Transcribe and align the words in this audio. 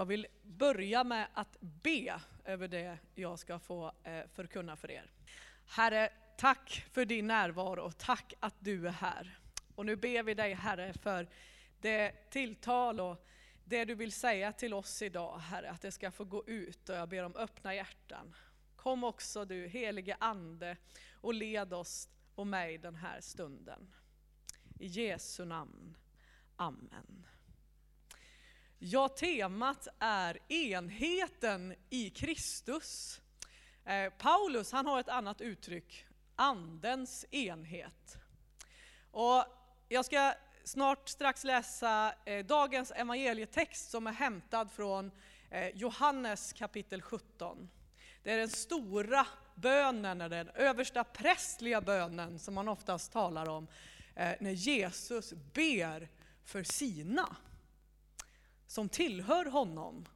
Jag 0.00 0.06
vill 0.06 0.26
börja 0.42 1.04
med 1.04 1.26
att 1.34 1.56
be 1.60 2.20
över 2.44 2.68
det 2.68 2.98
jag 3.14 3.38
ska 3.38 3.58
få 3.58 3.92
eh, 4.04 4.26
förkunna 4.34 4.76
för 4.76 4.90
er. 4.90 5.10
Herre, 5.66 6.12
tack 6.36 6.86
för 6.92 7.04
din 7.04 7.26
närvaro 7.26 7.90
tack 7.90 8.34
att 8.40 8.54
du 8.58 8.86
är 8.86 8.92
här. 8.92 9.38
Och 9.74 9.86
nu 9.86 9.96
ber 9.96 10.22
vi 10.22 10.34
dig 10.34 10.54
Herre 10.54 10.92
för 10.92 11.28
det 11.80 12.30
tilltal 12.30 13.00
och 13.00 13.26
det 13.64 13.84
du 13.84 13.94
vill 13.94 14.12
säga 14.12 14.52
till 14.52 14.74
oss 14.74 15.02
idag 15.02 15.38
Herre, 15.38 15.70
att 15.70 15.82
det 15.82 15.92
ska 15.92 16.10
få 16.10 16.24
gå 16.24 16.44
ut 16.46 16.88
och 16.88 16.96
jag 16.96 17.08
ber 17.08 17.24
om 17.24 17.36
öppna 17.36 17.74
hjärtan. 17.74 18.36
Kom 18.76 19.04
också 19.04 19.44
du 19.44 19.66
helige 19.66 20.16
Ande 20.20 20.76
och 21.12 21.34
led 21.34 21.72
oss 21.72 22.08
och 22.34 22.46
mig 22.46 22.78
den 22.78 22.94
här 22.94 23.20
stunden. 23.20 23.94
I 24.78 24.86
Jesu 24.86 25.44
namn. 25.44 25.96
Amen. 26.56 27.26
Ja, 28.82 29.08
temat 29.08 29.88
är 29.98 30.52
enheten 30.52 31.74
i 31.90 32.10
Kristus. 32.10 33.20
Eh, 33.84 34.12
Paulus 34.18 34.72
han 34.72 34.86
har 34.86 35.00
ett 35.00 35.08
annat 35.08 35.40
uttryck, 35.40 36.06
andens 36.36 37.26
enhet. 37.30 38.16
Och 39.10 39.44
jag 39.88 40.04
ska 40.04 40.34
snart 40.64 41.08
strax 41.08 41.44
läsa 41.44 42.14
eh, 42.24 42.46
dagens 42.46 42.92
evangelietext 42.96 43.90
som 43.90 44.06
är 44.06 44.12
hämtad 44.12 44.70
från 44.70 45.10
eh, 45.50 45.68
Johannes 45.68 46.52
kapitel 46.52 47.02
17. 47.02 47.70
Det 48.22 48.32
är 48.32 48.38
den 48.38 48.50
stora 48.50 49.26
bönen, 49.54 50.18
den 50.18 50.48
översta 50.48 51.04
prästliga 51.04 51.80
bönen 51.80 52.38
som 52.38 52.54
man 52.54 52.68
oftast 52.68 53.12
talar 53.12 53.48
om 53.48 53.66
eh, 54.14 54.32
när 54.40 54.52
Jesus 54.52 55.32
ber 55.54 56.08
för 56.44 56.62
sina 56.62 57.36
som 58.70 58.88
tillhör 58.88 59.44
honom, 59.44 60.08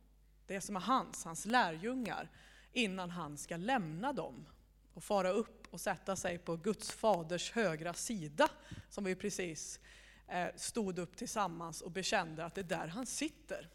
det 0.47 0.61
som 0.61 0.77
är 0.77 0.81
hans, 0.81 1.25
hans 1.25 1.45
lärjungar, 1.45 2.31
innan 2.73 3.11
han 3.11 3.39
ska 3.39 3.57
lämna 3.57 4.13
dem 4.13 4.47
och 4.95 5.05
fara 5.05 5.31
upp 5.31 5.67
och 5.71 5.81
sätta 5.81 6.17
sig 6.17 6.39
på 6.39 6.57
Guds 6.57 6.91
faders 6.91 7.53
högra 7.53 7.95
sida, 7.95 8.49
som 8.89 9.05
vi 9.05 9.15
precis 9.15 9.81
eh, 10.29 10.47
stod 10.57 10.99
upp 10.99 11.17
tillsammans 11.17 11.83
och 11.83 11.91
bekände 11.91 12.45
att 12.45 12.55
det 12.55 12.61
är 12.61 12.79
där 12.79 12.87
han 12.87 13.07
sitter. 13.07 13.69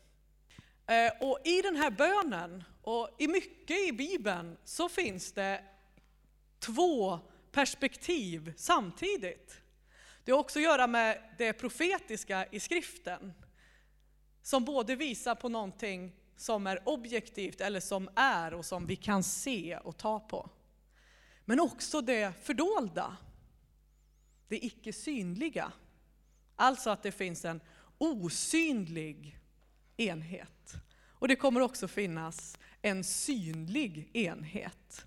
Eh, 0.85 1.11
och 1.21 1.39
i 1.43 1.61
den 1.61 1.75
här 1.75 1.91
bönen, 1.91 2.63
och 2.81 3.09
i 3.17 3.27
mycket 3.27 3.89
i 3.89 3.91
Bibeln, 3.91 4.57
så 4.63 4.89
finns 4.89 5.31
det 5.31 5.63
två 6.59 7.19
perspektiv 7.51 8.53
samtidigt. 8.57 9.61
Det 10.23 10.31
har 10.31 10.39
också 10.39 10.59
att 10.59 10.63
göra 10.63 10.87
med 10.87 11.35
det 11.37 11.53
profetiska 11.53 12.45
i 12.51 12.59
skriften 12.59 13.33
som 14.41 14.65
både 14.65 14.95
visar 14.95 15.35
på 15.35 15.49
någonting 15.49 16.11
som 16.35 16.67
är 16.67 16.89
objektivt 16.89 17.61
eller 17.61 17.79
som 17.79 18.09
är 18.15 18.53
och 18.53 18.65
som 18.65 18.85
vi 18.85 18.95
kan 18.95 19.23
se 19.23 19.77
och 19.77 19.97
ta 19.97 20.19
på. 20.19 20.49
Men 21.45 21.59
också 21.59 22.01
det 22.01 22.33
fördolda, 22.43 23.17
det 24.47 24.65
icke 24.65 24.93
synliga. 24.93 25.71
Alltså 26.55 26.89
att 26.89 27.03
det 27.03 27.11
finns 27.11 27.45
en 27.45 27.61
osynlig 27.97 29.39
enhet. 29.97 30.73
Och 31.09 31.27
det 31.27 31.35
kommer 31.35 31.61
också 31.61 31.87
finnas 31.87 32.57
en 32.81 33.03
synlig 33.03 34.09
enhet. 34.13 35.05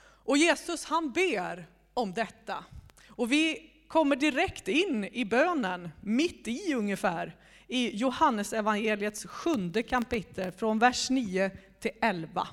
Och 0.00 0.38
Jesus 0.38 0.84
han 0.84 1.12
ber 1.12 1.66
om 1.94 2.14
detta. 2.14 2.64
Och 3.08 3.32
vi 3.32 3.72
kommer 3.88 4.16
direkt 4.16 4.68
in 4.68 5.04
i 5.04 5.24
bönen, 5.24 5.88
mitt 6.00 6.48
i 6.48 6.74
ungefär, 6.74 7.36
i 7.68 7.96
Johannes 7.96 8.52
evangeliets 8.52 9.26
sjunde 9.26 9.82
kapitel 9.82 10.52
från 10.52 10.78
vers 10.78 11.10
9 11.10 11.50
till 11.80 11.90
11. 12.02 12.48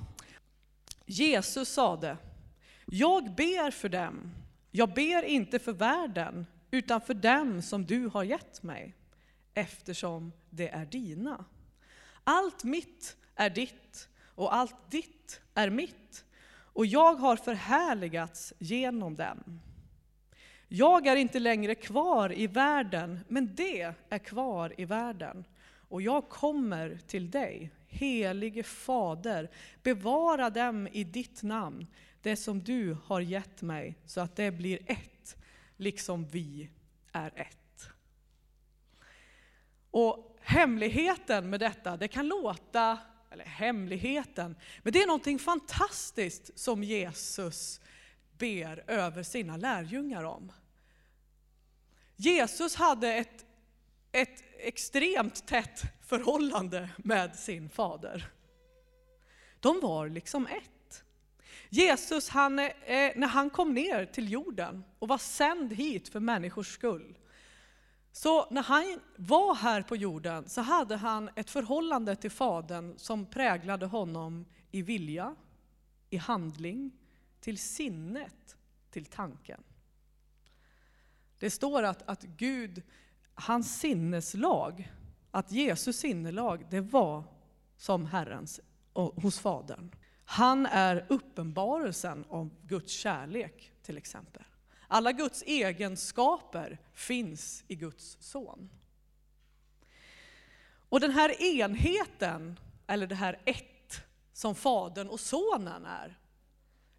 Jesus 1.06 1.70
sade, 1.70 2.18
jag 2.86 3.36
ber 3.36 3.72
för 3.72 3.90
dem, 3.90 4.32
jag 4.72 4.94
ber 4.94 5.24
inte 5.24 5.60
för 5.60 5.74
världen, 5.74 6.46
utan 6.72 7.02
för 7.02 7.14
dem 7.14 7.62
som 7.62 7.86
du 7.86 8.08
har 8.08 8.24
gett 8.24 8.64
mig, 8.64 8.96
eftersom 9.54 10.32
det 10.50 10.70
är 10.70 10.86
dina. 10.86 11.46
Allt 12.24 12.64
mitt 12.64 13.18
är 13.36 13.50
ditt 13.50 14.10
och 14.36 14.56
allt 14.56 14.92
ditt 14.92 15.42
är 15.54 15.70
mitt, 15.70 16.26
och 16.48 16.86
jag 16.86 17.16
har 17.16 17.36
förhärligats 17.36 18.54
genom 18.60 19.16
dem. 19.16 19.62
Jag 20.68 21.08
är 21.08 21.16
inte 21.16 21.40
längre 21.40 21.76
kvar 21.76 22.40
i 22.40 22.48
världen, 22.48 23.20
men 23.28 23.56
det 23.56 23.94
är 24.10 24.20
kvar 24.20 24.74
i 24.78 24.86
världen. 24.86 25.46
Och 25.90 26.02
jag 26.02 26.30
kommer 26.30 27.00
till 27.08 27.32
dig, 27.32 27.72
helige 27.88 28.64
Fader, 28.64 29.50
bevara 29.84 30.50
dem 30.50 30.88
i 30.92 31.04
ditt 31.04 31.44
namn, 31.44 31.88
det 32.22 32.36
som 32.36 32.64
du 32.64 32.98
har 33.06 33.22
gett 33.22 33.62
mig, 33.62 33.96
så 34.06 34.22
att 34.22 34.36
det 34.36 34.52
blir 34.52 34.80
ett, 34.86 35.38
liksom 35.78 36.28
vi 36.28 36.70
är 37.12 37.32
ett. 37.36 37.90
Och 39.92 40.38
hemligheten 40.42 41.50
med 41.50 41.60
detta, 41.60 41.98
det 41.98 42.08
kan 42.08 42.28
låta, 42.28 43.00
eller 43.32 43.46
hemligheten, 43.46 44.56
men 44.84 44.94
det 44.94 45.02
är 45.02 45.08
någonting 45.08 45.40
fantastiskt 45.40 46.60
som 46.60 46.84
Jesus 46.84 47.82
ber 48.38 48.84
över 48.88 49.24
sina 49.24 49.58
lärjungar 49.58 50.24
om. 50.24 50.52
Jesus 52.16 52.76
hade 52.76 53.14
ett, 53.14 53.46
ett 54.12 54.44
extremt 54.58 55.48
tätt 55.48 55.82
förhållande 56.02 56.90
med 56.98 57.36
sin 57.36 57.70
fader. 57.70 58.32
De 59.60 59.80
var 59.80 60.10
liksom 60.10 60.48
ett. 60.48 61.04
Jesus, 61.70 62.30
han, 62.30 62.60
eh, 62.60 62.72
när 63.16 63.28
han 63.28 63.50
kom 63.50 63.74
ner 63.74 64.06
till 64.06 64.32
jorden 64.32 64.84
och 65.00 65.08
var 65.08 65.18
sänd 65.18 65.74
hit 65.74 66.10
för 66.10 66.20
människors 66.20 66.74
skull, 66.74 67.18
så 68.12 68.50
när 68.50 68.64
han 68.64 69.00
var 69.16 69.56
här 69.56 69.82
på 69.82 69.96
jorden 69.96 70.50
så 70.50 70.62
hade 70.62 70.96
han 70.96 71.30
ett 71.36 71.50
förhållande 71.50 72.16
till 72.16 72.32
Fadern 72.32 72.98
som 72.98 73.26
präglade 73.26 73.86
honom 73.86 74.46
i 74.72 74.82
vilja, 74.82 75.36
i 76.10 76.18
handling, 76.18 76.92
till 77.46 77.58
sinnet, 77.58 78.58
till 78.90 79.06
tanken. 79.06 79.64
Det 81.40 81.50
står 81.50 81.84
att, 81.84 82.10
att 82.10 82.24
Gud, 82.24 82.84
hans 83.34 83.80
sinneslag, 83.80 84.92
att 85.32 85.52
Jesus 85.52 85.98
sinnelag, 85.98 86.66
det 86.70 86.82
var 86.82 87.24
som 87.78 88.06
Herrens 88.06 88.60
hos 88.94 89.40
Fadern. 89.40 89.96
Han 90.26 90.66
är 90.66 91.06
uppenbarelsen 91.10 92.26
om 92.30 92.52
Guds 92.62 92.94
kärlek 92.94 93.72
till 93.82 93.98
exempel. 93.98 94.44
Alla 94.88 95.12
Guds 95.12 95.44
egenskaper 95.44 96.78
finns 96.94 97.64
i 97.68 97.76
Guds 97.76 98.18
son. 98.20 98.70
Och 100.90 101.00
den 101.00 101.12
här 101.12 101.42
enheten, 101.42 102.60
eller 102.88 103.08
det 103.08 103.16
här 103.16 103.42
ett, 103.46 104.02
som 104.34 104.56
Fadern 104.56 105.10
och 105.10 105.20
Sonen 105.20 105.86
är, 105.86 106.18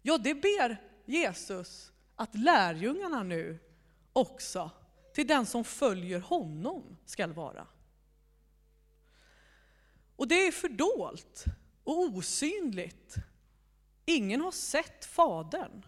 ja 0.01 0.17
det 0.17 0.35
ber 0.35 0.81
Jesus 1.05 1.91
att 2.15 2.35
lärjungarna 2.35 3.23
nu 3.23 3.59
också 4.13 4.71
till 5.13 5.27
den 5.27 5.45
som 5.45 5.63
följer 5.63 6.19
honom 6.19 6.97
skall 7.05 7.33
vara. 7.33 7.67
Och 10.15 10.27
det 10.27 10.47
är 10.47 10.51
fördolt 10.51 11.45
och 11.83 11.99
osynligt. 11.99 13.15
Ingen 14.05 14.41
har 14.41 14.51
sett 14.51 15.05
Fadern 15.05 15.85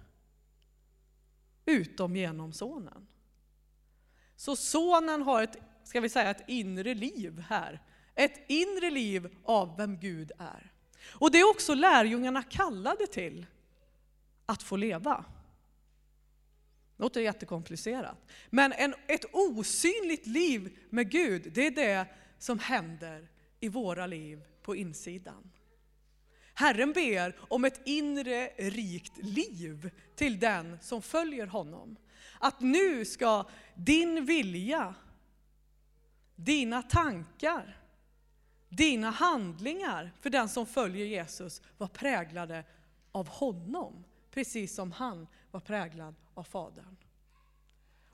utom 1.65 2.15
genom 2.15 2.53
Sonen. 2.53 3.07
Så 4.35 4.55
Sonen 4.55 5.21
har 5.21 5.43
ett, 5.43 5.57
ska 5.83 6.01
vi 6.01 6.09
säga, 6.09 6.29
ett 6.29 6.43
inre 6.47 6.93
liv 6.93 7.39
här. 7.39 7.83
Ett 8.15 8.45
inre 8.47 8.89
liv 8.89 9.37
av 9.43 9.77
vem 9.77 9.99
Gud 9.99 10.31
är. 10.37 10.71
Och 11.09 11.31
det 11.31 11.39
är 11.39 11.49
också 11.49 11.73
lärjungarna 11.73 12.43
kallade 12.43 13.07
till 13.07 13.45
att 14.49 14.63
få 14.63 14.75
leva. 14.75 15.25
Det 16.97 17.03
låter 17.03 17.21
jättekomplicerat. 17.21 18.17
Men 18.49 18.73
en, 18.73 18.93
ett 19.07 19.25
osynligt 19.31 20.27
liv 20.27 20.77
med 20.89 21.11
Gud, 21.11 21.51
det 21.53 21.67
är 21.67 21.71
det 21.71 22.05
som 22.37 22.59
händer 22.59 23.29
i 23.59 23.69
våra 23.69 24.07
liv 24.07 24.43
på 24.61 24.75
insidan. 24.75 25.51
Herren 26.53 26.93
ber 26.93 27.39
om 27.39 27.65
ett 27.65 27.81
inre 27.85 28.47
rikt 28.57 29.17
liv 29.17 29.91
till 30.15 30.39
den 30.39 30.79
som 30.81 31.01
följer 31.01 31.47
honom. 31.47 31.95
Att 32.39 32.59
nu 32.59 33.05
ska 33.05 33.49
din 33.75 34.25
vilja, 34.25 34.95
dina 36.35 36.81
tankar, 36.81 37.81
dina 38.69 39.09
handlingar 39.09 40.11
för 40.19 40.29
den 40.29 40.49
som 40.49 40.65
följer 40.65 41.05
Jesus 41.05 41.61
vara 41.77 41.89
präglade 41.89 42.63
av 43.11 43.27
honom, 43.27 44.03
precis 44.31 44.75
som 44.75 44.91
han 44.91 45.27
var 45.51 45.59
präglad 45.59 46.15
av 46.33 46.43
Fadern. 46.43 46.95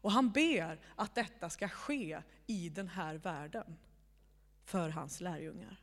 Och 0.01 0.12
han 0.12 0.31
ber 0.31 0.79
att 0.95 1.15
detta 1.15 1.50
ska 1.50 1.67
ske 1.69 2.21
i 2.47 2.69
den 2.69 2.88
här 2.88 3.15
världen 3.15 3.77
för 4.63 4.89
hans 4.89 5.21
lärjungar. 5.21 5.81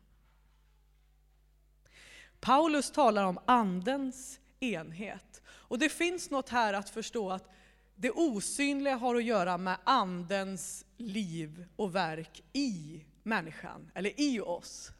Paulus 2.40 2.90
talar 2.90 3.24
om 3.24 3.38
andens 3.46 4.40
enhet. 4.60 5.42
Och 5.46 5.78
det 5.78 5.88
finns 5.88 6.30
något 6.30 6.48
här 6.48 6.74
att 6.74 6.90
förstå 6.90 7.30
att 7.30 7.50
det 7.94 8.10
osynliga 8.10 8.96
har 8.96 9.14
att 9.14 9.24
göra 9.24 9.58
med 9.58 9.78
andens 9.84 10.84
liv 10.96 11.66
och 11.76 11.94
verk 11.94 12.42
i 12.52 13.04
människan, 13.22 13.90
eller 13.94 14.20
i 14.20 14.40
oss. 14.40 14.92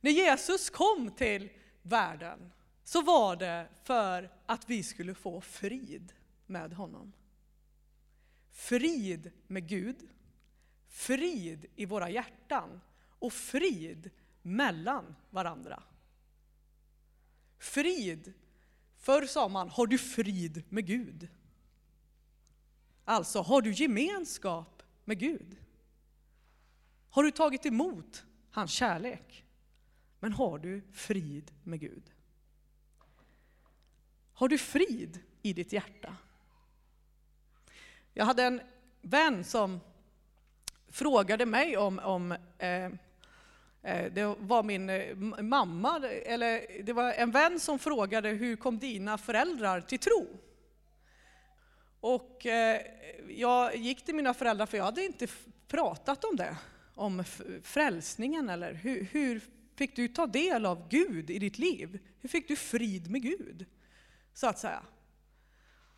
När 0.00 0.10
Jesus 0.10 0.70
kom 0.70 1.10
till 1.10 1.50
världen 1.82 2.52
så 2.84 3.02
var 3.02 3.36
det 3.36 3.68
för 3.82 4.30
att 4.46 4.70
vi 4.70 4.82
skulle 4.82 5.14
få 5.14 5.40
frid 5.40 6.12
med 6.46 6.72
honom. 6.72 7.12
Frid 8.50 9.32
med 9.46 9.68
Gud, 9.68 10.08
frid 10.88 11.66
i 11.76 11.86
våra 11.86 12.10
hjärtan 12.10 12.80
och 13.18 13.32
frid 13.32 14.10
mellan 14.42 15.16
varandra. 15.30 15.82
Frid. 17.58 18.32
Förr 18.96 19.26
sa 19.26 19.48
man, 19.48 19.68
har 19.68 19.86
du 19.86 19.98
frid 19.98 20.64
med 20.68 20.86
Gud? 20.86 21.28
Alltså, 23.04 23.40
har 23.40 23.62
du 23.62 23.72
gemenskap 23.72 24.82
med 25.04 25.18
Gud? 25.18 25.56
Har 27.10 27.22
du 27.22 27.30
tagit 27.30 27.66
emot 27.66 28.24
hans 28.50 28.70
kärlek? 28.70 29.44
Men 30.20 30.32
har 30.32 30.58
du 30.58 30.82
frid 30.92 31.52
med 31.62 31.80
Gud? 31.80 32.13
Har 34.34 34.48
du 34.48 34.58
frid 34.58 35.20
i 35.42 35.52
ditt 35.52 35.72
hjärta? 35.72 36.16
Jag 38.14 38.24
hade 38.24 38.42
en 38.42 38.60
vän 39.02 39.44
som 39.44 39.80
frågade 40.88 41.46
mig 41.46 41.76
om, 41.76 41.98
om 41.98 42.32
eh, 42.58 42.84
eh 43.82 44.12
det 44.12 44.34
var 44.38 44.62
min 44.62 44.90
eh, 44.90 45.16
mamma, 45.42 46.08
eller 46.08 46.82
det 46.82 46.92
var 46.92 47.12
en 47.12 47.30
vän 47.30 47.60
som 47.60 47.78
frågade 47.78 48.28
hur 48.28 48.56
kom 48.56 48.78
dina 48.78 49.18
föräldrar 49.18 49.80
till 49.80 49.98
tro? 49.98 50.26
Och 52.00 52.46
eh, 52.46 52.80
jag 53.28 53.76
gick 53.76 54.04
till 54.04 54.14
mina 54.14 54.34
föräldrar 54.34 54.66
för 54.66 54.76
jag 54.76 54.84
hade 54.84 55.04
inte 55.04 55.26
pratat 55.68 56.24
om 56.24 56.36
det, 56.36 56.56
om 56.94 57.24
frälsningen 57.62 58.48
eller 58.48 58.74
hur, 58.74 59.08
hur 59.12 59.40
fick 59.76 59.96
du 59.96 60.08
ta 60.08 60.26
del 60.26 60.66
av 60.66 60.88
Gud 60.88 61.30
i 61.30 61.38
ditt 61.38 61.58
liv? 61.58 61.98
Hur 62.20 62.28
fick 62.28 62.48
du 62.48 62.56
frid 62.56 63.10
med 63.10 63.22
Gud? 63.22 63.66
Så 64.34 64.46
att 64.46 64.58
säga. 64.58 64.82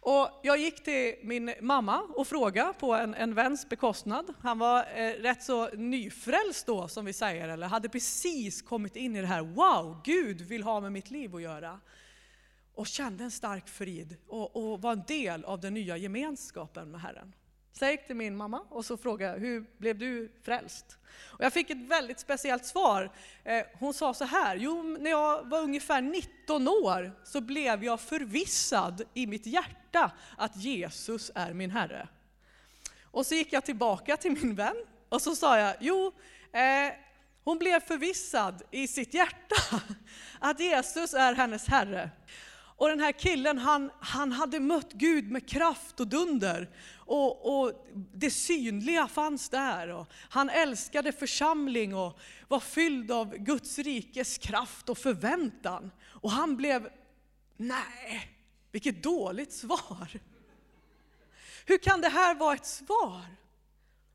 Och 0.01 0.31
jag 0.43 0.59
gick 0.59 0.85
till 0.85 1.15
min 1.23 1.55
mamma 1.61 2.03
och 2.03 2.29
frågade 2.29 2.73
på 2.73 2.95
en, 2.95 3.15
en 3.15 3.35
väns 3.35 3.69
bekostnad. 3.69 4.35
Han 4.41 4.59
var 4.59 4.87
eh, 4.95 5.13
rätt 5.13 5.43
så 5.43 5.69
nyfrälst 5.69 6.67
då, 6.67 6.89
som 6.89 7.05
vi 7.05 7.13
säger, 7.13 7.49
eller 7.49 7.67
hade 7.67 7.89
precis 7.89 8.63
kommit 8.63 8.97
in 8.97 9.17
i 9.17 9.21
det 9.21 9.27
här, 9.27 9.43
wow, 9.43 10.01
Gud 10.05 10.41
vill 10.41 10.63
ha 10.63 10.81
med 10.81 10.93
mitt 10.93 11.11
liv 11.11 11.35
att 11.35 11.43
göra. 11.43 11.81
Och 12.75 12.87
kände 12.87 13.25
en 13.25 13.31
stark 13.31 13.69
frid 13.69 14.17
och, 14.29 14.57
och 14.57 14.83
var 14.83 14.93
en 14.93 15.03
del 15.07 15.45
av 15.45 15.61
den 15.61 15.75
nya 15.75 15.97
gemenskapen 15.97 16.91
med 16.91 17.01
Herren. 17.01 17.33
Så 17.79 17.85
jag 17.85 17.93
gick 17.93 18.07
till 18.07 18.17
min 18.17 18.37
mamma 18.37 18.61
och 18.69 18.85
så 18.85 18.97
frågade 18.97 19.39
hur 19.39 19.65
blev 19.79 19.99
du 19.99 20.33
frälst? 20.43 20.99
Och 21.25 21.45
jag 21.45 21.53
fick 21.53 21.71
ett 21.71 21.89
väldigt 21.89 22.21
speciellt 22.21 22.67
svar. 22.67 23.11
Eh, 23.45 23.63
hon 23.79 23.95
sa 23.95 24.15
så 24.15 24.25
här, 24.25 24.57
jo 24.57 24.83
när 24.83 25.11
jag 25.11 25.49
var 25.49 25.63
ungefär 25.63 26.03
19 26.03 26.69
år 26.69 27.13
så 27.25 27.41
blev 27.41 27.85
jag 27.85 28.01
förvissad 28.01 29.03
i 29.15 29.27
mitt 29.27 29.47
hjärta 29.47 30.13
att 30.37 30.57
Jesus 30.57 31.31
är 31.35 31.53
min 31.53 31.71
Herre. 31.71 32.09
Och 33.03 33.27
så 33.27 33.35
gick 33.35 33.53
jag 33.53 33.65
tillbaka 33.65 34.17
till 34.17 34.33
min 34.33 34.55
vän 34.55 34.77
och 35.09 35.23
så 35.23 35.37
sa 35.37 35.59
jag, 35.59 35.77
jo 35.81 36.13
eh, 36.53 36.93
hon 37.45 37.59
blev 37.59 37.81
förvissad 37.81 38.63
i 38.71 38.89
sitt 38.89 39.15
hjärta 39.15 39.57
att 40.39 40.61
Jesus 40.61 41.15
är 41.15 41.35
hennes 41.35 41.67
Herre. 41.67 42.11
Och 42.77 42.89
den 42.89 43.01
här 43.01 43.13
killen, 43.13 43.59
han, 43.59 43.91
han 44.01 44.33
hade 44.33 44.61
mött 44.61 44.93
Gud 44.93 45.31
med 45.31 45.49
kraft 45.49 46.01
och 46.01 46.09
dunder. 46.09 46.71
Och, 46.95 47.59
och 47.59 47.87
det 48.15 48.31
synliga 48.31 49.09
fanns 49.09 49.49
där. 49.49 49.89
Och 49.89 50.07
han 50.13 50.51
älskade 50.51 51.13
församling 51.13 51.95
och 51.95 52.19
var 52.49 52.61
fylld 52.61 53.11
av 53.11 53.37
Guds 53.37 53.79
rikes 53.79 54.39
kraft 54.39 54.89
och 54.89 54.99
förväntan. 54.99 55.91
Och 56.05 56.31
han 56.31 56.57
blev, 56.57 56.89
nej, 57.57 58.37
vilket 58.73 59.03
dåligt 59.03 59.53
svar. 59.53 60.21
Hur 61.67 61.79
kan 61.79 62.01
det 62.01 62.09
här 62.09 62.35
vara 62.35 62.55
ett 62.55 62.67
svar? 62.67 63.25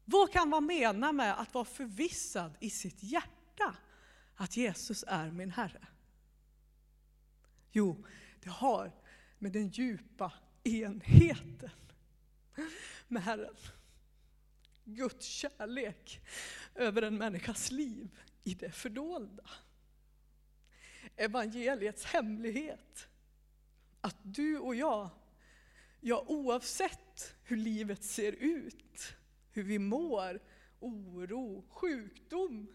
Vad 0.06 0.32
kan 0.32 0.50
man 0.50 0.66
mena 0.66 1.12
med 1.12 1.40
att 1.40 1.54
vara 1.54 1.66
förvissad 1.66 2.52
i 2.60 2.70
sitt 2.70 3.04
hjärta 3.04 3.76
att 4.36 4.58
Jesus 4.58 5.04
är 5.08 5.32
min 5.32 5.52
Herre? 5.52 5.88
Jo, 7.72 8.06
det 8.44 8.50
har 8.50 8.92
med 9.40 9.52
den 9.52 9.68
djupa 9.68 10.34
enheten 10.64 11.70
med 13.08 13.24
Herren. 13.24 13.56
Guds 14.84 15.26
kärlek 15.26 16.22
över 16.76 17.02
en 17.02 17.18
människas 17.18 17.72
liv 17.72 18.20
i 18.44 18.54
det 18.54 18.72
fördolda. 18.72 19.50
Evangeliets 21.16 22.06
hemlighet. 22.06 23.08
Att 24.02 24.18
du 24.22 24.58
och 24.58 24.76
jag, 24.76 25.10
ja 26.00 26.26
oavsett 26.28 27.36
hur 27.44 27.58
livet 27.58 28.04
ser 28.04 28.32
ut, 28.32 29.14
hur 29.52 29.64
vi 29.64 29.80
mår, 29.80 30.40
oro, 30.80 31.66
sjukdom, 31.70 32.68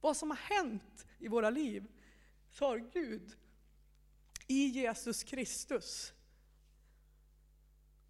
vad 0.00 0.16
som 0.16 0.30
har 0.30 0.36
hänt 0.36 1.06
i 1.18 1.28
våra 1.28 1.50
liv, 1.50 1.86
så 2.50 2.64
har 2.64 2.78
Gud 2.78 3.36
i 4.46 4.66
Jesus 4.66 5.22
Kristus 5.22 6.12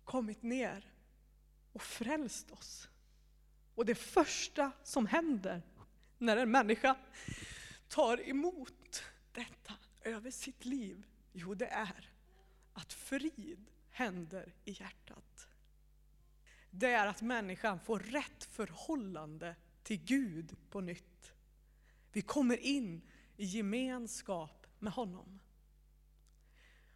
kommit 0.04 0.42
ner 0.42 0.92
och 1.72 1.82
frälst 1.82 2.50
oss. 2.50 2.88
Och 3.74 3.86
det 3.86 3.94
första 3.94 4.72
som 4.82 5.06
händer 5.06 5.62
när 6.18 6.36
en 6.36 6.50
människa 6.50 6.96
tar 7.88 8.28
emot 8.28 9.02
detta 9.32 9.74
över 10.00 10.30
sitt 10.30 10.64
liv, 10.64 11.06
jo 11.32 11.54
det 11.54 11.66
är 11.66 12.10
att 12.72 12.92
frid 12.92 13.70
händer 13.90 14.54
i 14.64 14.70
hjärtat. 14.72 15.48
Det 16.70 16.90
är 16.90 17.06
att 17.06 17.22
människan 17.22 17.80
får 17.80 17.98
rätt 17.98 18.44
förhållande 18.44 19.56
till 19.82 20.04
Gud 20.04 20.56
på 20.70 20.80
nytt. 20.80 21.32
Vi 22.12 22.22
kommer 22.22 22.56
in 22.56 23.02
i 23.36 23.44
gemenskap 23.44 24.66
med 24.78 24.92
honom. 24.92 25.40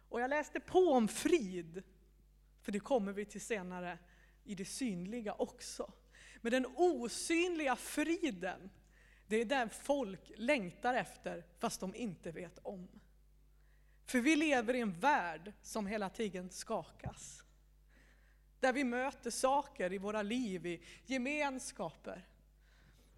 Och 0.09 0.21
jag 0.21 0.29
läste 0.29 0.59
på 0.59 0.79
om 0.79 1.07
frid, 1.07 1.83
för 2.61 2.71
det 2.71 2.79
kommer 2.79 3.13
vi 3.13 3.25
till 3.25 3.41
senare 3.41 3.97
i 4.43 4.55
det 4.55 4.65
synliga 4.65 5.33
också. 5.33 5.93
Men 6.41 6.51
den 6.51 6.65
osynliga 6.75 7.75
friden, 7.75 8.69
det 9.27 9.35
är 9.35 9.45
den 9.45 9.69
folk 9.69 10.31
längtar 10.35 10.93
efter 10.93 11.45
fast 11.59 11.79
de 11.79 11.95
inte 11.95 12.31
vet 12.31 12.59
om. 12.63 12.87
För 14.05 14.19
vi 14.19 14.35
lever 14.35 14.73
i 14.73 14.79
en 14.79 14.99
värld 14.99 15.53
som 15.61 15.87
hela 15.87 16.09
tiden 16.09 16.49
skakas. 16.49 17.43
Där 18.59 18.73
vi 18.73 18.83
möter 18.83 19.29
saker 19.29 19.93
i 19.93 19.97
våra 19.97 20.21
liv, 20.21 20.65
i 20.65 20.83
gemenskaper. 21.05 22.27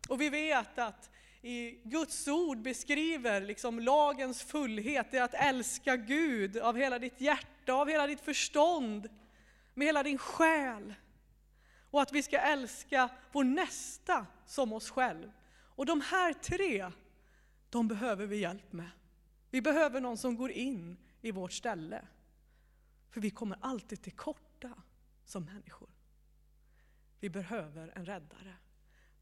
Och 0.09 0.21
vi 0.21 0.29
vet 0.29 0.77
att 0.79 1.09
i 1.41 1.81
Guds 1.83 2.27
ord 2.27 2.57
beskriver 2.57 3.41
liksom 3.41 3.79
lagens 3.79 4.43
fullhet, 4.43 5.11
det 5.11 5.17
är 5.17 5.23
att 5.23 5.33
älska 5.33 5.97
Gud 5.97 6.57
av 6.57 6.77
hela 6.77 6.99
ditt 6.99 7.21
hjärta, 7.21 7.73
av 7.73 7.89
hela 7.89 8.07
ditt 8.07 8.21
förstånd, 8.21 9.09
med 9.73 9.87
hela 9.87 10.03
din 10.03 10.17
själ. 10.17 10.93
Och 11.91 12.01
att 12.01 12.11
vi 12.11 12.23
ska 12.23 12.37
älska 12.37 13.09
vår 13.31 13.43
nästa 13.43 14.25
som 14.45 14.73
oss 14.73 14.89
själv. 14.89 15.31
Och 15.53 15.85
de 15.85 16.01
här 16.01 16.33
tre, 16.33 16.91
de 17.69 17.87
behöver 17.87 18.25
vi 18.25 18.37
hjälp 18.37 18.73
med. 18.73 18.89
Vi 19.49 19.61
behöver 19.61 20.01
någon 20.01 20.17
som 20.17 20.35
går 20.35 20.51
in 20.51 20.97
i 21.21 21.31
vårt 21.31 21.51
ställe. 21.51 22.07
För 23.09 23.21
vi 23.21 23.29
kommer 23.29 23.57
alltid 23.61 24.01
till 24.01 24.11
korta 24.11 24.73
som 25.25 25.45
människor. 25.45 25.89
Vi 27.19 27.29
behöver 27.29 27.91
en 27.95 28.05
räddare. 28.05 28.55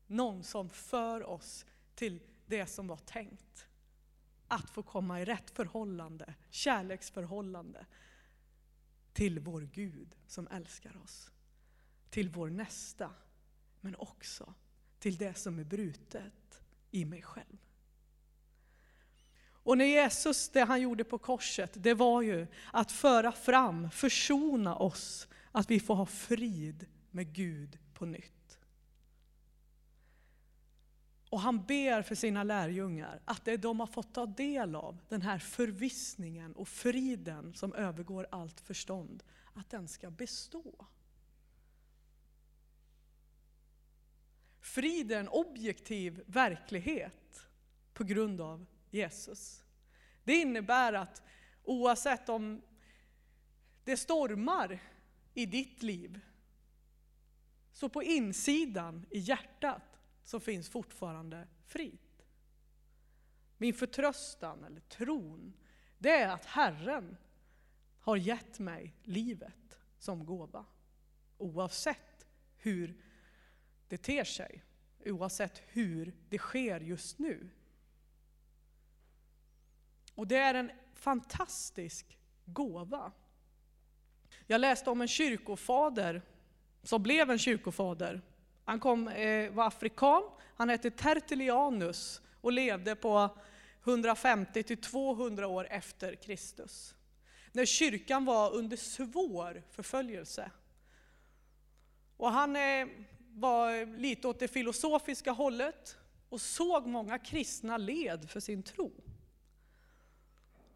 Någon 0.07 0.43
som 0.43 0.69
för 0.69 1.23
oss 1.23 1.65
till 1.99 2.19
det 2.45 2.65
som 2.65 2.87
var 2.87 2.97
tänkt. 2.97 3.67
Att 4.47 4.69
få 4.69 4.83
komma 4.83 5.21
i 5.21 5.25
rätt 5.25 5.49
förhållande, 5.49 6.33
kärleksförhållande 6.49 7.85
till 9.13 9.39
vår 9.39 9.61
Gud 9.61 10.15
som 10.27 10.47
älskar 10.47 10.97
oss. 11.03 11.31
Till 12.09 12.29
vår 12.29 12.49
nästa, 12.49 13.13
men 13.81 13.95
också 13.95 14.53
till 14.99 15.17
det 15.17 15.37
som 15.37 15.59
är 15.59 15.63
brutet 15.63 16.63
i 16.91 17.05
mig 17.05 17.21
själv. 17.21 17.57
Och 19.51 19.77
när 19.77 19.85
Jesus, 19.85 20.49
det 20.49 20.63
han 20.63 20.81
gjorde 20.81 21.03
på 21.03 21.17
korset, 21.17 21.71
det 21.75 21.93
var 21.93 22.21
ju 22.21 22.47
att 22.73 22.91
föra 22.91 23.31
fram, 23.31 23.91
försona 23.91 24.75
oss, 24.75 25.27
att 25.51 25.71
vi 25.71 25.79
får 25.79 25.95
ha 25.95 26.05
frid 26.05 26.85
med 27.11 27.33
Gud 27.33 27.79
på 27.93 28.05
nytt. 28.05 28.38
Och 31.29 31.39
han 31.39 31.65
ber 31.65 32.01
för 32.01 32.15
sina 32.15 32.43
lärjungar 32.43 33.21
att 33.25 33.45
det 33.45 33.57
de 33.57 33.79
har 33.79 33.87
fått 33.87 34.13
ta 34.13 34.25
del 34.25 34.75
av, 34.75 35.01
den 35.09 35.21
här 35.21 35.39
förvissningen 35.39 36.53
och 36.53 36.67
friden 36.67 37.53
som 37.53 37.73
övergår 37.73 38.27
allt 38.31 38.61
förstånd, 38.61 39.23
att 39.53 39.69
den 39.69 39.87
ska 39.87 40.09
bestå. 40.09 40.87
Frid 44.59 45.11
är 45.11 45.19
en 45.19 45.29
objektiv 45.29 46.23
verklighet 46.25 47.47
på 47.93 48.03
grund 48.03 48.41
av 48.41 48.65
Jesus. 48.89 49.63
Det 50.23 50.33
innebär 50.33 50.93
att 50.93 51.21
oavsett 51.63 52.29
om 52.29 52.61
det 53.83 53.97
stormar 53.97 54.79
i 55.33 55.45
ditt 55.45 55.83
liv, 55.83 56.19
så 57.71 57.89
på 57.89 58.03
insidan, 58.03 59.05
i 59.09 59.19
hjärtat, 59.19 59.88
så 60.29 60.39
finns 60.39 60.69
fortfarande 60.69 61.47
frid. 61.65 62.23
Min 63.57 63.73
förtröstan, 63.73 64.63
eller 64.63 64.81
tron, 64.81 65.53
det 65.97 66.11
är 66.11 66.29
att 66.29 66.45
Herren 66.45 67.17
har 67.99 68.17
gett 68.17 68.59
mig 68.59 68.95
livet 69.03 69.79
som 69.97 70.25
gåva. 70.25 70.65
Oavsett 71.37 72.27
hur 72.57 73.01
det 73.87 73.97
ter 73.97 74.23
sig, 74.23 74.63
oavsett 75.05 75.61
hur 75.67 76.15
det 76.29 76.37
sker 76.37 76.79
just 76.79 77.19
nu. 77.19 77.49
Och 80.13 80.27
det 80.27 80.37
är 80.37 80.53
en 80.53 80.71
fantastisk 80.93 82.17
gåva. 82.45 83.11
Jag 84.47 84.61
läste 84.61 84.89
om 84.89 85.01
en 85.01 85.07
kyrkofader 85.07 86.21
som 86.83 87.03
blev 87.03 87.31
en 87.31 87.39
kyrkofader. 87.39 88.21
Han 88.69 88.79
kom, 88.79 89.07
eh, 89.07 89.51
var 89.51 89.67
afrikan, 89.67 90.23
han 90.55 90.69
hette 90.69 90.91
Tertullianus 90.91 92.21
och 92.41 92.51
levde 92.51 92.95
på 92.95 93.29
150 93.83 94.63
till 94.63 94.81
200 94.81 95.47
år 95.47 95.67
efter 95.69 96.15
Kristus. 96.15 96.95
När 97.51 97.65
kyrkan 97.65 98.25
var 98.25 98.53
under 98.53 98.77
svår 98.77 99.63
förföljelse. 99.69 100.51
Och 102.17 102.31
han 102.31 102.55
eh, 102.55 102.87
var 103.33 103.97
lite 103.97 104.27
åt 104.27 104.39
det 104.39 104.47
filosofiska 104.47 105.31
hållet 105.31 105.97
och 106.29 106.41
såg 106.41 106.87
många 106.87 107.19
kristna 107.19 107.77
led 107.77 108.29
för 108.29 108.39
sin 108.39 108.63
tro. 108.63 108.91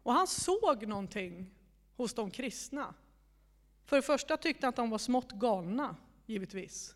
Och 0.02 0.12
han 0.12 0.26
såg 0.26 0.86
någonting 0.86 1.50
hos 1.96 2.14
de 2.14 2.30
kristna. 2.30 2.94
För 3.84 3.96
det 3.96 4.02
första 4.02 4.36
tyckte 4.36 4.66
han 4.66 4.68
att 4.68 4.76
de 4.76 4.90
var 4.90 4.98
smått 4.98 5.32
galna, 5.32 5.96
givetvis. 6.26 6.94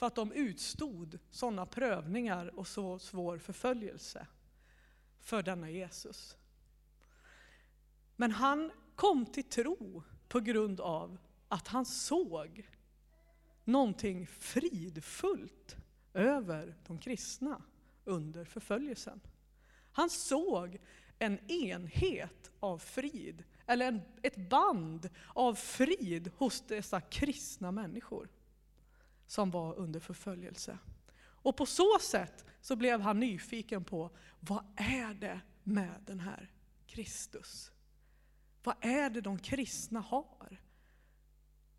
För 0.00 0.06
att 0.06 0.14
de 0.14 0.32
utstod 0.32 1.18
sådana 1.30 1.66
prövningar 1.66 2.58
och 2.58 2.66
så 2.66 2.98
svår 2.98 3.38
förföljelse 3.38 4.26
för 5.18 5.42
denna 5.42 5.70
Jesus. 5.70 6.36
Men 8.16 8.30
han 8.30 8.70
kom 8.94 9.26
till 9.26 9.44
tro 9.44 10.02
på 10.28 10.40
grund 10.40 10.80
av 10.80 11.18
att 11.48 11.68
han 11.68 11.86
såg 11.86 12.68
någonting 13.64 14.26
fridfullt 14.26 15.76
över 16.14 16.76
de 16.86 16.98
kristna 16.98 17.62
under 18.04 18.44
förföljelsen. 18.44 19.20
Han 19.92 20.10
såg 20.10 20.78
en 21.18 21.50
enhet 21.50 22.50
av 22.60 22.78
frid, 22.78 23.44
eller 23.66 23.88
en, 23.88 24.00
ett 24.22 24.36
band 24.36 25.10
av 25.34 25.54
frid 25.54 26.30
hos 26.36 26.60
dessa 26.60 27.00
kristna 27.00 27.72
människor 27.72 28.28
som 29.30 29.50
var 29.50 29.74
under 29.74 30.00
förföljelse. 30.00 30.78
Och 31.20 31.56
på 31.56 31.66
så 31.66 31.98
sätt 32.00 32.44
så 32.60 32.76
blev 32.76 33.00
han 33.00 33.20
nyfiken 33.20 33.84
på 33.84 34.10
vad 34.40 34.64
är 34.76 35.14
det 35.14 35.40
med 35.62 36.02
den 36.06 36.20
här 36.20 36.50
Kristus? 36.86 37.72
Vad 38.62 38.74
är 38.80 39.10
det 39.10 39.20
de 39.20 39.38
kristna 39.38 40.00
har? 40.00 40.60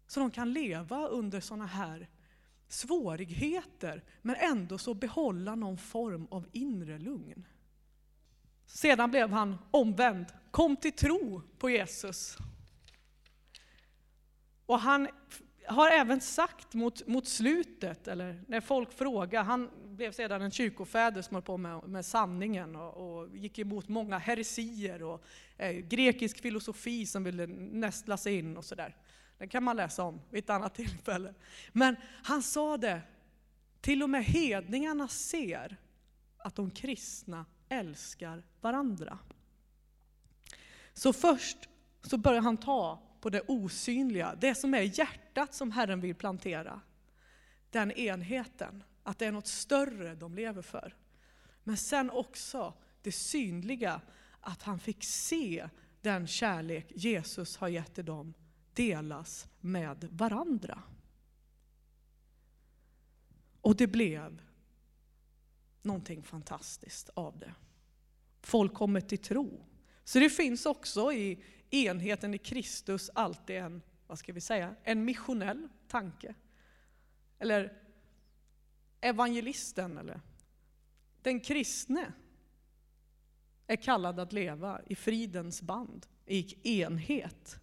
Så 0.08 0.20
de 0.20 0.32
kan 0.32 0.54
leva 0.54 1.08
under 1.08 1.40
sådana 1.40 1.66
här 1.66 2.10
svårigheter 2.68 4.04
men 4.22 4.36
ändå 4.36 4.78
så 4.78 4.94
behålla 4.94 5.56
någon 5.56 5.78
form 5.78 6.28
av 6.32 6.48
inre 6.52 7.00
lugn. 7.00 7.48
Sedan 8.66 9.12
blev 9.12 9.32
han 9.32 9.58
omvänd, 9.72 10.26
kom 10.52 10.76
till 10.76 10.96
tro 10.96 11.42
på 11.58 11.70
Jesus. 11.70 12.38
Och 14.66 14.80
han 14.80 15.08
har 15.66 15.90
även 15.90 16.22
sagt 16.22 16.74
mot, 16.74 17.08
mot 17.08 17.28
slutet, 17.28 18.08
eller 18.08 18.44
när 18.48 18.62
folk 18.62 18.94
frågar, 18.94 19.44
han 19.44 19.70
blev 19.86 20.12
sedan 20.12 20.42
en 20.42 20.52
kyrkofäder 20.52 21.22
som 21.22 21.36
höll 21.36 21.44
på 21.44 21.58
med, 21.58 21.84
med 21.84 22.06
sanningen 22.06 22.76
och, 22.76 23.20
och, 23.20 23.38
gick 23.38 23.60
emot 23.60 23.88
många 23.88 24.18
heresier 24.18 25.04
och 25.04 25.24
eh, 25.58 25.72
grekisk 25.72 26.42
filosofi 26.42 27.06
som 27.06 27.24
ville 27.24 27.48
nästla 27.48 28.18
sig 28.18 28.38
in 28.38 28.58
och 28.58 28.66
sådär. 28.66 28.96
Det 29.38 29.48
kan 29.48 29.64
man 29.64 29.78
läsa 29.78 30.04
om 30.04 30.22
vid 30.30 30.44
ett 30.44 30.50
annat 30.50 30.76
tillfälle. 30.76 31.34
Men 31.72 31.96
han 32.24 32.44
sa 32.44 32.78
det, 32.78 33.02
till 33.82 34.04
och 34.04 34.10
med 34.10 34.24
hedningarna 34.24 35.08
ser 35.08 35.78
att 36.38 36.56
de 36.56 36.72
kristna 36.72 37.46
älskar 37.70 38.44
varandra. 38.62 39.20
Så 40.94 41.14
först 41.14 41.58
så 42.02 42.18
börjar 42.18 42.42
han 42.42 42.58
ta 42.58 43.11
på 43.22 43.30
det 43.30 43.42
osynliga, 43.48 44.36
det 44.36 44.56
som 44.56 44.74
är 44.74 45.00
hjärtat 45.00 45.54
som 45.54 45.72
Herren 45.72 46.02
vill 46.02 46.16
plantera. 46.16 46.82
Den 47.70 47.92
enheten, 47.92 48.84
att 49.04 49.20
det 49.20 49.26
är 49.26 49.32
något 49.32 49.48
större 49.48 50.16
de 50.16 50.36
lever 50.36 50.62
för. 50.62 50.96
Men 51.64 51.78
sen 51.78 52.10
också 52.10 52.74
det 53.02 53.12
synliga, 53.12 54.02
att 54.40 54.64
han 54.64 54.80
fick 54.80 55.04
se 55.04 55.70
den 56.02 56.28
kärlek 56.28 56.92
Jesus 56.96 57.58
har 57.58 57.68
gett 57.68 57.96
till 57.96 58.06
dem 58.06 58.34
delas 58.74 59.48
med 59.60 60.08
varandra. 60.12 60.84
Och 63.62 63.76
det 63.76 63.88
blev 63.88 64.42
någonting 65.82 66.24
fantastiskt 66.24 67.10
av 67.14 67.38
det. 67.38 67.54
Folk 68.42 68.74
kommer 68.74 69.02
till 69.02 69.18
tro. 69.18 69.66
Så 70.04 70.20
det 70.20 70.30
finns 70.30 70.66
också 70.66 71.14
i 71.14 71.44
enheten 71.72 72.34
i 72.34 72.38
Kristus 72.38 73.10
alltid 73.14 73.56
en, 73.56 73.82
vad 74.08 74.20
ska 74.20 74.34
vi 74.34 74.42
säga, 74.42 74.76
en 74.84 75.06
missionell 75.06 75.70
tanke. 75.88 76.36
Eller 77.40 77.74
evangelisten, 79.02 79.98
eller 79.98 80.22
den 81.22 81.40
kristne 81.40 82.14
är 83.68 83.76
kallad 83.76 84.20
att 84.20 84.34
leva 84.34 84.82
i 84.86 84.96
fridens 84.96 85.62
band, 85.62 86.06
i 86.26 86.82
enhet. 86.82 87.60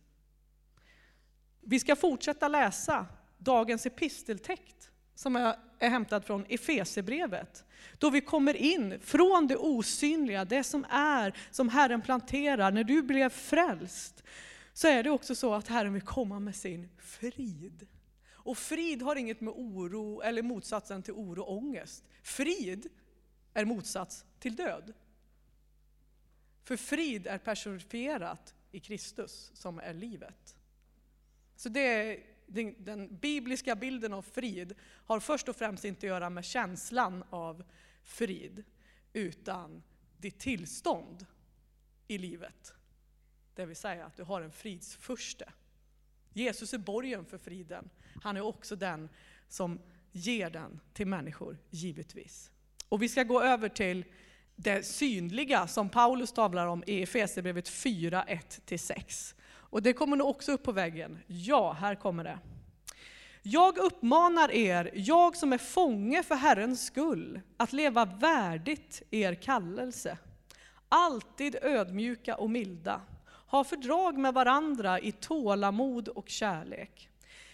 Vi 1.61 1.81
ska 1.81 1.97
fortsätta 1.97 2.49
läsa 2.49 3.07
dagens 3.38 3.87
episteltext 3.87 4.93
som 5.19 5.37
är, 5.37 5.57
hämtad 5.79 6.25
från 6.25 6.45
Efesebrevet. 6.49 7.65
Då 7.99 8.11
vi 8.11 8.21
kommer 8.21 8.57
in 8.57 9.01
från 9.01 9.47
det 9.47 9.57
osynliga, 9.57 10.45
det 10.45 10.65
som 10.65 10.87
är, 10.91 11.37
som 11.51 11.69
Herren 11.69 12.03
planterar. 12.03 12.71
När 12.71 12.85
du 12.85 13.03
blev 13.03 13.29
frälst 13.29 14.23
så 14.73 14.89
är 14.89 15.03
det 15.03 15.11
också 15.11 15.35
så 15.35 15.55
att 15.55 15.69
Herren 15.69 15.93
vill 15.93 16.03
komma 16.03 16.41
med 16.41 16.57
sin 16.57 16.89
frid. 16.99 17.87
Och 18.31 18.59
frid 18.59 19.03
har 19.03 19.17
inget 19.17 19.41
med 19.41 19.55
oro 19.57 20.21
eller 20.21 20.43
motsatsen 20.43 21.03
till 21.03 21.15
oro 21.15 21.43
och 21.43 21.57
ångest. 21.57 22.05
Frid 22.23 22.89
är 23.55 23.65
motsats 23.65 24.25
till 24.41 24.57
död. 24.57 24.93
För 26.65 26.77
frid 26.77 27.27
är 27.27 27.39
personifierat 27.39 28.55
i 28.71 28.81
Kristus 28.81 29.51
som 29.55 29.79
är 29.79 29.95
livet. 29.95 30.57
Så 31.57 31.69
det 31.69 31.81
är 31.81 32.38
den, 32.49 32.75
den, 32.78 33.17
bibliska 33.17 33.76
bilden 33.76 34.12
av 34.12 34.23
frid 34.23 34.75
har 34.81 35.21
först 35.21 35.49
och 35.49 35.57
främst 35.57 35.85
inte 35.85 35.99
att 35.99 36.09
göra 36.09 36.31
med 36.31 36.45
känslan 36.45 37.25
av 37.31 37.64
frid, 38.02 38.64
utan 39.12 39.83
ditt 40.17 40.38
tillstånd 40.38 41.26
i 42.09 42.19
livet. 42.19 42.75
Det 43.55 43.67
vill 43.67 43.76
säga 43.76 44.07
att 44.07 44.17
du 44.17 44.23
har 44.23 44.40
en 44.40 44.52
fridsförste. 44.52 45.52
Jesus 46.33 46.75
är 46.75 46.78
borgen 46.78 47.25
för 47.25 47.38
friden. 47.38 47.90
Han 48.23 48.37
är 48.37 48.40
också 48.40 48.76
den 48.76 49.09
som 49.49 49.81
ger 50.12 50.50
den 50.50 50.81
till 50.93 51.07
människor, 51.07 51.59
givetvis. 51.71 52.50
Och 52.88 53.02
vi 53.02 53.09
ska 53.09 53.23
gå 53.23 53.43
över 53.43 53.69
till 53.69 54.05
det 54.57 54.87
synliga 54.87 55.67
som 55.67 55.88
Paulus 55.88 56.33
talar 56.33 56.67
om 56.67 56.85
i 56.87 57.02
Efesierbrevet 57.02 57.69
4, 57.69 58.25
1-6. 58.28 59.35
Och 59.71 59.83
det 59.83 59.93
kommer 59.93 60.17
nog 60.17 60.29
också 60.29 60.53
upp 60.53 60.63
på 60.63 60.73
väggen. 60.73 61.19
Ja, 61.27 61.73
här 61.73 61.95
kommer 61.95 62.25
det. 62.25 62.39
Jag 63.43 63.79
uppmanar 63.79 64.53
er, 64.53 64.91
jag 64.95 65.37
som 65.37 65.53
är 65.53 65.59
fånge 65.59 66.23
för 66.23 66.35
Herrens 66.35 66.87
skull, 66.87 67.41
att 67.57 67.73
leva 67.73 68.05
värdigt 68.05 69.03
er 69.11 69.35
kallelse. 69.35 70.19
Alltid 70.89 71.57
ödmjuka 71.63 72.37
och 72.37 72.51
milda. 72.51 73.01
Ha 73.47 73.65
fördrag 73.65 74.19
med 74.19 74.35
varandra 74.35 75.01
i 75.01 75.13
tålamod 75.13 76.09
och 76.09 76.29
kärlek. 76.29 77.09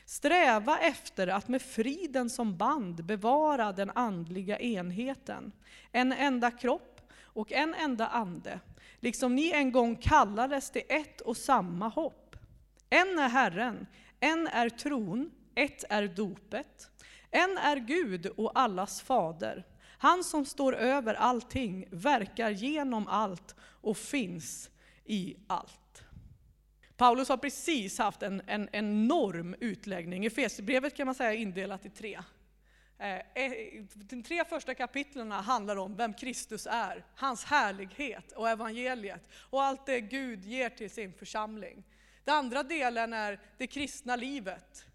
Sträva 0.06 0.78
efter 0.78 1.26
att 1.26 1.48
med 1.48 1.62
friden 1.62 2.30
som 2.30 2.56
band 2.56 3.04
bevara 3.04 3.72
den 3.72 3.90
andliga 3.94 4.58
enheten, 4.58 5.52
en 5.92 6.12
enda 6.12 6.50
kropp 6.50 7.00
och 7.22 7.52
en 7.52 7.74
enda 7.74 8.06
ande, 8.06 8.60
liksom 9.04 9.34
ni 9.34 9.50
en 9.50 9.72
gång 9.72 9.96
kallades 9.96 10.70
till 10.70 10.82
ett 10.88 11.20
och 11.20 11.36
samma 11.36 11.88
hopp. 11.88 12.36
En 12.90 13.18
är 13.18 13.28
Herren, 13.28 13.86
en 14.20 14.46
är 14.46 14.68
tron, 14.68 15.30
ett 15.54 15.84
är 15.90 16.08
dopet, 16.08 16.90
en 17.30 17.58
är 17.58 17.76
Gud 17.76 18.26
och 18.26 18.58
allas 18.58 19.00
fader. 19.02 19.66
Han 19.98 20.24
som 20.24 20.44
står 20.44 20.76
över 20.76 21.14
allting, 21.14 21.88
verkar 21.90 22.50
genom 22.50 23.06
allt 23.06 23.54
och 23.60 23.96
finns 23.96 24.70
i 25.04 25.36
allt. 25.46 26.02
Paulus 26.96 27.28
har 27.28 27.36
precis 27.36 27.98
haft 27.98 28.22
en, 28.22 28.42
en 28.46 28.68
enorm 28.72 29.54
utläggning. 29.60 30.24
Efesierbrevet 30.24 30.96
kan 30.96 31.06
man 31.06 31.14
säga 31.14 31.32
är 31.32 31.36
indelat 31.36 31.86
i 31.86 31.90
tre. 31.90 32.20
Eh, 32.98 33.16
eh, 33.34 33.84
de 33.94 34.22
tre 34.22 34.44
första 34.44 34.74
kapitlen 34.74 35.30
handlar 35.30 35.76
om 35.76 35.96
vem 35.96 36.14
Kristus 36.14 36.66
är, 36.70 37.04
hans 37.14 37.44
härlighet 37.44 38.32
och 38.32 38.48
evangeliet 38.48 39.28
och 39.34 39.62
allt 39.62 39.86
det 39.86 40.00
Gud 40.00 40.44
ger 40.44 40.68
till 40.68 40.90
sin 40.90 41.12
församling. 41.12 41.84
Den 42.24 42.34
andra 42.34 42.62
delen 42.62 43.12
är 43.12 43.40
det 43.58 43.66
kristna 43.66 44.16
livet, 44.16 44.86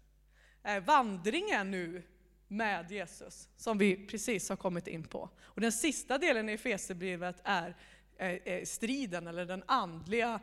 eh, 0.62 0.82
vandringen 0.82 1.70
nu 1.70 2.02
med 2.48 2.90
Jesus, 2.90 3.48
som 3.56 3.78
vi 3.78 4.06
precis 4.06 4.48
har 4.48 4.56
kommit 4.56 4.86
in 4.86 5.04
på. 5.04 5.30
Och 5.40 5.60
den 5.60 5.72
sista 5.72 6.18
delen 6.18 6.48
i 6.48 6.52
Efesierbrevet 6.52 7.36
är 7.44 7.76
striden, 8.64 9.26
eller 9.26 9.44
den 9.44 9.62
andliga 9.66 10.40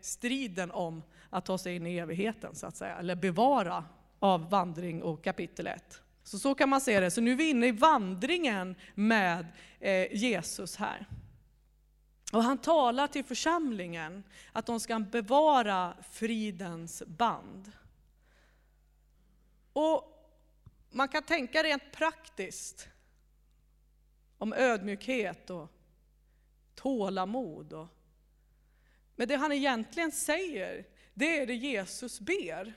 striden 0.00 0.70
om 0.70 1.02
att 1.30 1.46
ta 1.46 1.58
sig 1.58 1.76
in 1.76 1.86
i 1.86 1.96
evigheten, 1.96 2.54
så 2.54 2.66
att 2.66 2.76
säga, 2.76 2.96
eller 2.96 3.14
bevara 3.14 3.84
av 4.18 4.50
vandring 4.50 5.02
och 5.02 5.24
kapitel 5.24 5.66
1. 5.66 6.01
Så 6.22 6.38
så 6.38 6.54
kan 6.54 6.68
man 6.68 6.80
se 6.80 7.00
det. 7.00 7.10
Så 7.10 7.20
nu 7.20 7.32
är 7.32 7.36
vi 7.36 7.50
inne 7.50 7.66
i 7.66 7.72
vandringen 7.72 8.76
med 8.94 9.46
eh, 9.80 10.14
Jesus 10.14 10.76
här. 10.76 11.06
Och 12.32 12.42
han 12.42 12.58
talar 12.58 13.06
till 13.06 13.24
församlingen 13.24 14.24
att 14.52 14.66
de 14.66 14.80
ska 14.80 14.98
bevara 14.98 15.96
fridens 16.10 17.02
band. 17.06 17.72
Och 19.72 20.12
man 20.90 21.08
kan 21.08 21.22
tänka 21.22 21.62
rent 21.62 21.92
praktiskt 21.92 22.88
om 24.38 24.52
ödmjukhet 24.52 25.50
och 25.50 25.68
tålamod. 26.74 27.72
Och, 27.72 27.88
men 29.16 29.28
det 29.28 29.36
han 29.36 29.52
egentligen 29.52 30.12
säger, 30.12 30.86
det 31.14 31.38
är 31.38 31.46
det 31.46 31.54
Jesus 31.54 32.20
ber 32.20 32.74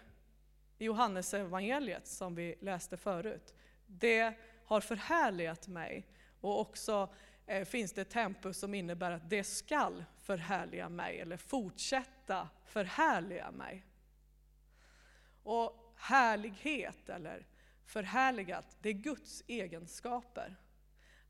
i 0.77 0.85
Johannes 0.85 1.33
evangeliet 1.33 2.07
som 2.07 2.35
vi 2.35 2.55
läste 2.61 2.97
förut. 2.97 3.53
Det 3.85 4.33
har 4.65 4.81
förhärligat 4.81 5.67
mig 5.67 6.07
och 6.41 6.59
också 6.59 7.13
eh, 7.45 7.65
finns 7.65 7.93
det 7.93 8.05
tempus 8.05 8.59
som 8.59 8.73
innebär 8.73 9.11
att 9.11 9.29
det 9.29 9.43
skall 9.43 10.05
förhärliga 10.21 10.89
mig 10.89 11.19
eller 11.19 11.37
fortsätta 11.37 12.49
förhärliga 12.65 13.51
mig. 13.51 13.85
Och 15.43 15.93
härlighet 15.95 17.09
eller 17.09 17.45
förhärligat, 17.85 18.77
det 18.81 18.89
är 18.89 18.93
Guds 18.93 19.43
egenskaper. 19.47 20.55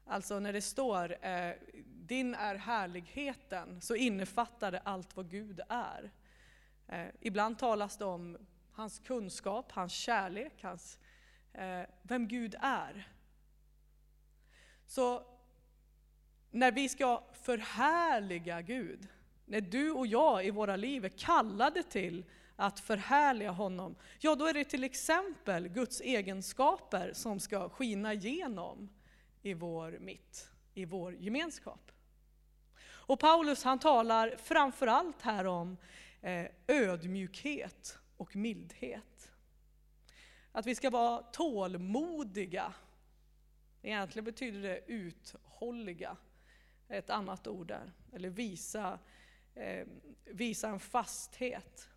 Alltså 0.05 0.39
när 0.39 0.53
det 0.53 0.61
står 0.61 1.25
eh, 1.25 1.51
din 1.85 2.35
är 2.35 2.55
härligheten 2.55 3.81
så 3.81 3.95
innefattar 3.95 4.71
det 4.71 4.79
allt 4.79 5.15
vad 5.15 5.29
Gud 5.29 5.61
är. 5.69 6.11
Eh, 6.87 7.07
ibland 7.21 7.59
talas 7.59 7.97
det 7.97 8.05
om 8.05 8.37
hans 8.75 8.99
kunskap, 8.99 9.71
hans 9.71 9.93
kärlek, 9.93 10.63
hans, 10.63 10.99
eh, 11.53 11.81
vem 12.01 12.27
Gud 12.27 12.55
är. 12.61 13.09
Så 14.85 15.23
när 16.51 16.71
vi 16.71 16.89
ska 16.89 17.23
förhärliga 17.33 18.61
Gud, 18.61 19.07
när 19.45 19.61
du 19.61 19.91
och 19.91 20.07
jag 20.07 20.45
i 20.45 20.51
våra 20.51 20.75
liv 20.75 21.05
är 21.05 21.09
kallade 21.09 21.83
till 21.83 22.25
att 22.55 22.79
förhärliga 22.79 23.51
honom, 23.51 23.95
ja 24.19 24.35
då 24.35 24.45
är 24.45 24.53
det 24.53 24.63
till 24.63 24.83
exempel 24.83 25.67
Guds 25.67 26.01
egenskaper 26.01 27.13
som 27.13 27.39
ska 27.39 27.69
skina 27.69 28.13
igenom 28.13 28.89
i 29.41 29.53
vår 29.53 29.97
mitt, 29.99 30.49
i 30.73 30.85
vår 30.85 31.15
gemenskap. 31.15 31.91
Och 32.85 33.19
Paulus 33.19 33.63
han 33.63 33.79
talar 33.79 34.35
framförallt 34.37 35.21
här 35.21 35.45
om 35.45 35.77
eh, 36.21 36.45
ödmjukhet 36.67 37.97
och 38.17 38.35
mildhet. 38.35 39.31
Att 40.51 40.65
vi 40.65 40.75
ska 40.75 40.89
vara 40.89 41.21
tålmodiga. 41.21 42.73
Egentligen 43.81 44.25
betyder 44.25 44.61
det 44.61 44.81
uthålliga, 44.87 46.17
ett 46.87 47.09
annat 47.09 47.47
ord 47.47 47.67
där. 47.67 47.91
Eller 48.13 48.29
visa, 48.29 48.99
eh, 49.55 49.87
visa 50.23 50.69
en 50.69 50.79
fasthet 50.79 51.89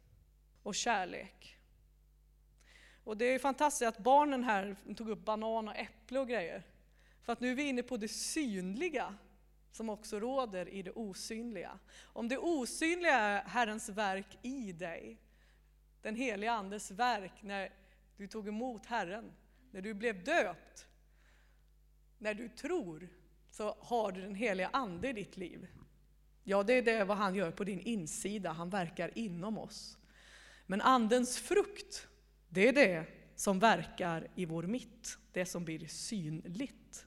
och 0.63 0.75
kärlek. 0.75 1.59
Och 3.05 3.17
det 3.17 3.25
är 3.25 3.39
fantastiskt 3.39 3.89
att 3.89 3.99
barnen 3.99 4.45
här 4.45 4.77
tog 4.97 5.11
upp 5.11 5.25
banan 5.25 5.69
och 5.69 5.77
äpple 5.77 6.19
och 6.19 6.29
grejer. 6.29 6.63
För 7.23 7.33
att 7.33 7.41
nu 7.41 7.51
är 7.51 7.55
vi 7.55 7.63
inne 7.63 7.83
på 7.83 7.97
det 7.97 8.09
synliga 8.09 9.15
som 9.73 9.91
också 9.91 10.21
råder 10.21 10.69
i 10.69 10.83
det 10.83 10.91
osynliga. 10.91 11.79
Om 12.03 12.29
det 12.29 12.39
osynliga 12.39 13.15
är 13.15 13.43
Herrens 13.45 13.89
verk 13.89 14.39
i 14.43 14.73
dig, 14.73 15.19
den 16.09 16.17
heliga 16.17 16.53
Andes 16.53 16.91
verk 16.91 17.33
när 17.43 17.73
du 18.17 18.27
tog 18.27 18.49
emot 18.49 18.87
Herren, 18.87 19.33
när 19.71 19.83
du 19.83 19.95
blev 19.95 20.25
döpt, 20.25 20.87
när 22.19 22.35
du 22.35 22.49
tror, 22.49 23.09
så 23.51 23.77
har 23.81 24.13
du 24.13 24.21
den 24.21 24.35
heliga 24.35 24.71
Ande 24.73 25.09
i 25.09 25.13
ditt 25.13 25.37
liv. 25.37 25.69
Ja, 26.45 26.63
det 26.63 26.73
är 26.73 26.83
det 26.83 27.05
vad 27.05 27.17
han 27.17 27.35
gör 27.35 27.51
på 27.51 27.65
din 27.65 27.81
insida, 27.81 28.53
han 28.53 28.71
verkar 28.71 29.19
inom 29.19 29.59
oss. 29.59 29.99
Men 30.67 30.81
Andens 30.81 31.39
frukt, 31.39 32.09
det 32.49 32.69
är 32.69 32.73
det 32.73 33.05
som 33.37 33.59
verkar 33.59 34.29
i 34.35 34.45
vår 34.45 34.63
mitt, 34.63 35.19
det 35.33 35.47
som 35.47 35.65
blir 35.65 35.87
synligt. 35.87 37.07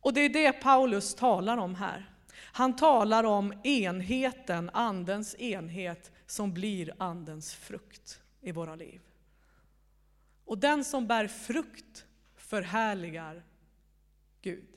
Och 0.00 0.14
det 0.14 0.20
är 0.20 0.28
det 0.28 0.52
Paulus 0.52 1.14
talar 1.14 1.56
om 1.56 1.74
här. 1.74 2.10
Han 2.36 2.76
talar 2.76 3.24
om 3.24 3.60
enheten, 3.64 4.70
Andens 4.72 5.34
enhet, 5.34 6.10
som 6.34 6.52
blir 6.52 6.94
Andens 6.98 7.54
frukt 7.54 8.22
i 8.40 8.52
våra 8.52 8.74
liv. 8.74 9.00
Och 10.44 10.58
den 10.58 10.84
som 10.84 11.06
bär 11.06 11.28
frukt 11.28 12.06
förhärligar 12.36 13.44
Gud. 14.42 14.76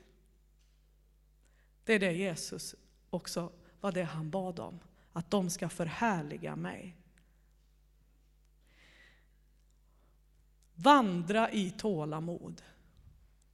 Det 1.83 1.93
är 1.93 1.99
det 1.99 2.11
Jesus 2.11 2.75
också 3.09 3.51
var 3.81 3.91
det 3.91 4.03
han 4.03 4.29
bad 4.29 4.59
om, 4.59 4.79
att 5.13 5.31
de 5.31 5.49
ska 5.49 5.69
förhärliga 5.69 6.55
mig. 6.55 6.97
Vandra 10.75 11.51
i 11.51 11.71
tålamod. 11.71 12.61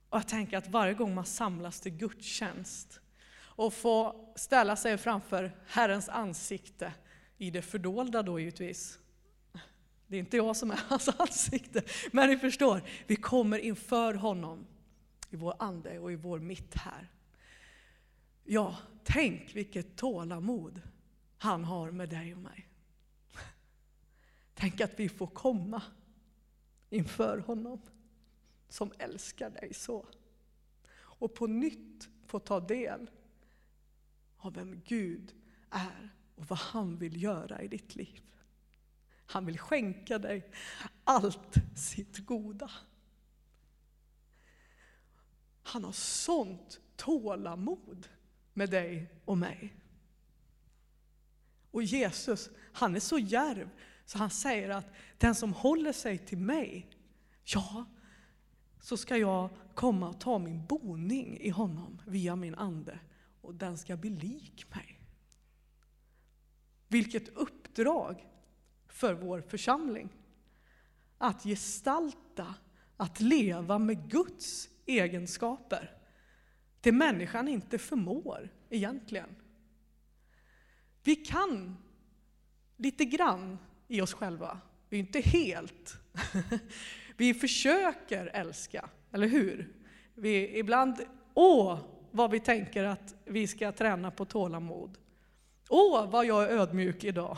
Och 0.09 0.17
jag 0.17 0.27
tänker 0.27 0.57
att 0.57 0.67
varje 0.67 0.93
gång 0.93 1.15
man 1.15 1.25
samlas 1.25 1.81
till 1.81 1.97
gudstjänst 1.97 2.99
och 3.35 3.73
får 3.73 4.33
ställa 4.35 4.75
sig 4.75 4.97
framför 4.97 5.57
Herrens 5.67 6.09
ansikte 6.09 6.93
i 7.37 7.51
det 7.51 7.61
fördolda 7.61 8.23
då 8.23 8.39
givetvis. 8.39 8.99
Det 10.07 10.17
är 10.17 10.19
inte 10.19 10.37
jag 10.37 10.55
som 10.55 10.71
är 10.71 10.79
hans 10.87 11.09
ansikte, 11.09 11.83
men 12.11 12.29
ni 12.29 12.37
förstår, 12.37 12.81
vi 13.07 13.15
kommer 13.15 13.57
inför 13.57 14.13
honom 14.13 14.65
i 15.29 15.35
vår 15.35 15.55
ande 15.59 15.99
och 15.99 16.11
i 16.11 16.15
vår 16.15 16.39
mitt 16.39 16.75
här. 16.75 17.11
Ja, 18.43 18.77
tänk 19.03 19.55
vilket 19.55 19.95
tålamod 19.95 20.81
han 21.37 21.63
har 21.63 21.91
med 21.91 22.09
dig 22.09 22.33
och 22.33 22.41
mig. 22.41 22.67
Tänk 24.53 24.81
att 24.81 24.99
vi 24.99 25.09
får 25.09 25.27
komma 25.27 25.81
inför 26.89 27.37
honom 27.37 27.81
som 28.69 28.91
älskar 28.97 29.49
dig 29.49 29.73
så. 29.73 30.05
Och 30.93 31.33
på 31.33 31.47
nytt 31.47 32.09
få 32.25 32.39
ta 32.39 32.59
del 32.59 33.09
av 34.37 34.53
vem 34.53 34.81
Gud 34.85 35.33
är 35.69 36.09
och 36.35 36.45
vad 36.45 36.59
han 36.59 36.97
vill 36.97 37.23
göra 37.23 37.61
i 37.61 37.67
ditt 37.67 37.95
liv. 37.95 38.21
Han 39.25 39.45
vill 39.45 39.59
skänka 39.59 40.19
dig 40.19 40.51
allt 41.03 41.55
sitt 41.75 42.25
goda. 42.25 42.71
Han 45.63 45.83
har 45.83 45.91
sånt 45.91 46.79
tålamod 46.95 48.07
med 48.53 48.69
dig 48.69 49.07
och 49.25 49.37
mig. 49.37 49.75
Och 51.71 51.83
Jesus, 51.83 52.49
han 52.73 52.95
är 52.95 52.99
så 52.99 53.19
djärv 53.19 53.69
så 54.05 54.17
han 54.17 54.29
säger 54.29 54.69
att 54.69 54.85
den 55.17 55.35
som 55.35 55.53
håller 55.53 55.93
sig 55.93 56.17
till 56.17 56.37
mig, 56.37 56.89
ja, 57.43 57.85
så 58.79 58.97
ska 58.97 59.17
jag 59.17 59.49
komma 59.73 60.09
och 60.09 60.19
ta 60.19 60.39
min 60.39 60.65
boning 60.65 61.37
i 61.37 61.49
honom 61.49 62.01
via 62.07 62.35
min 62.35 62.55
ande 62.55 62.99
och 63.41 63.55
den 63.55 63.77
ska 63.77 63.97
bli 63.97 64.09
lik 64.09 64.65
mig. 64.75 64.92
Vilket 66.93 67.29
uppdrag 67.37 68.27
för 68.87 69.13
vår 69.13 69.41
församling. 69.41 70.09
att 71.17 71.43
gestalta, 71.43 72.55
att 72.97 73.19
leva 73.19 73.79
med 73.79 74.09
Guds 74.09 74.69
egenskaper. 74.85 75.97
Det 76.81 76.91
människan 76.91 77.47
inte 77.47 77.77
förmår 77.77 78.49
egentligen. 78.69 79.35
Vi 81.03 81.15
kan 81.15 81.77
lite 82.77 83.05
grann 83.05 83.57
i 83.87 84.01
oss 84.01 84.13
själva, 84.13 84.59
vi 84.89 84.97
är 84.97 84.99
inte 84.99 85.19
helt. 85.19 85.97
Vi 87.17 87.33
försöker 87.33 88.25
älska, 88.25 88.89
eller 89.11 89.27
hur? 89.27 89.75
Vi 90.13 90.59
ibland, 90.59 90.95
åh 91.33 91.79
vad 92.11 92.31
vi 92.31 92.39
tänker 92.39 92.83
att 92.83 93.15
vi 93.25 93.47
ska 93.47 93.71
träna 93.71 94.11
på 94.11 94.25
tålamod. 94.25 94.97
Åh 95.75 96.09
vad 96.09 96.25
jag 96.25 96.43
är 96.43 96.47
ödmjuk 96.47 97.03
idag. 97.03 97.37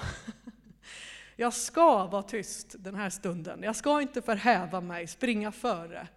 Jag 1.35 1.53
ska 1.53 2.05
vara 2.05 2.23
tyst 2.23 2.75
den 2.79 2.95
här 2.95 3.09
stunden. 3.09 3.63
Jag 3.63 3.75
ska 3.75 4.01
inte 4.01 4.21
förhäva 4.21 4.81
mig, 4.81 5.07
springa 5.07 5.51
före. 5.51 6.07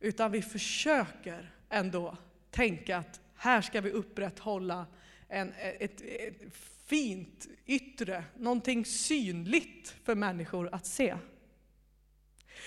Utan 0.00 0.32
vi 0.32 0.42
försöker 0.42 1.50
ändå 1.68 2.16
tänka 2.50 2.96
att 2.96 3.20
här 3.36 3.60
ska 3.60 3.80
vi 3.80 3.90
upprätthålla 3.90 4.86
en, 5.28 5.52
ett, 5.58 6.00
ett 6.00 6.54
fint 6.86 7.48
yttre, 7.66 8.24
någonting 8.38 8.84
synligt 8.84 9.94
för 10.04 10.14
människor 10.14 10.68
att 10.72 10.86
se. 10.86 11.16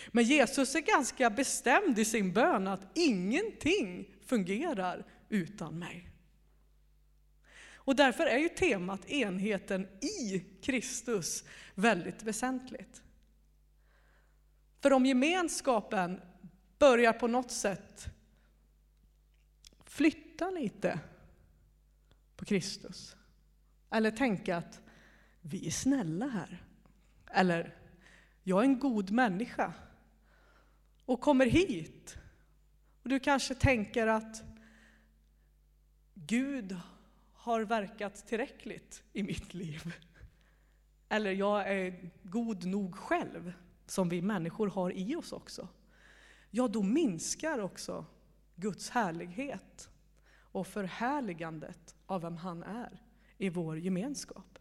Men 0.07 0.23
Jesus 0.23 0.75
är 0.75 0.81
ganska 0.81 1.29
bestämd 1.29 1.99
i 1.99 2.05
sin 2.05 2.33
bön 2.33 2.67
att 2.67 2.97
ingenting 2.97 4.15
fungerar 4.25 5.05
utan 5.29 5.79
mig. 5.79 6.09
Och 7.87 7.95
därför 7.95 8.25
är 8.25 8.37
ju 8.37 8.49
temat 8.49 9.09
enheten 9.09 9.87
i 10.01 10.39
Kristus 10.61 11.43
väldigt 11.75 12.23
väsentligt. 12.23 13.01
För 14.79 14.93
om 14.93 15.05
gemenskapen 15.05 16.21
börjar 16.79 17.13
på 17.13 17.27
något 17.27 17.51
sätt 17.51 18.05
flytta 19.85 20.49
lite 20.49 20.99
på 22.35 22.45
Kristus, 22.45 23.15
eller 23.89 24.11
tänka 24.11 24.57
att 24.57 24.81
vi 25.41 25.67
är 25.67 25.71
snälla 25.71 26.27
här, 26.27 26.63
eller 27.31 27.75
jag 28.43 28.59
är 28.59 28.63
en 28.63 28.79
god 28.79 29.11
människa 29.11 29.73
och 31.05 31.21
kommer 31.21 31.45
hit 31.45 32.17
och 33.03 33.09
du 33.09 33.19
kanske 33.19 33.55
tänker 33.55 34.07
att 34.07 34.43
Gud 36.13 36.77
har 37.47 37.61
verkat 37.61 38.27
tillräckligt 38.27 39.03
i 39.13 39.23
mitt 39.23 39.53
liv. 39.53 39.93
Eller 41.09 41.31
jag 41.31 41.71
är 41.71 42.11
god 42.23 42.65
nog 42.65 42.95
själv, 42.95 43.53
som 43.85 44.09
vi 44.09 44.21
människor 44.21 44.67
har 44.67 44.91
i 44.91 45.15
oss 45.15 45.31
också. 45.31 45.67
Ja, 46.51 46.67
då 46.67 46.83
minskar 46.83 47.59
också 47.59 48.05
Guds 48.55 48.89
härlighet 48.89 49.89
och 50.35 50.67
förhärligandet 50.67 51.95
av 52.05 52.21
vem 52.21 52.37
han 52.37 52.63
är 52.63 53.03
i 53.37 53.49
vår 53.49 53.79
gemenskap. 53.79 54.59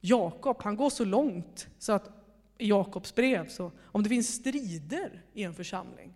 Jakob, 0.00 0.62
han 0.62 0.76
går 0.76 0.90
så 0.90 1.04
långt 1.04 1.68
så 1.78 1.92
att 1.92 2.10
i 2.58 2.68
Jakobs 2.68 3.14
brev, 3.14 3.48
så 3.48 3.72
om 3.82 4.02
det 4.02 4.08
finns 4.08 4.34
strider 4.34 5.24
i 5.32 5.42
en 5.42 5.54
församling, 5.54 6.14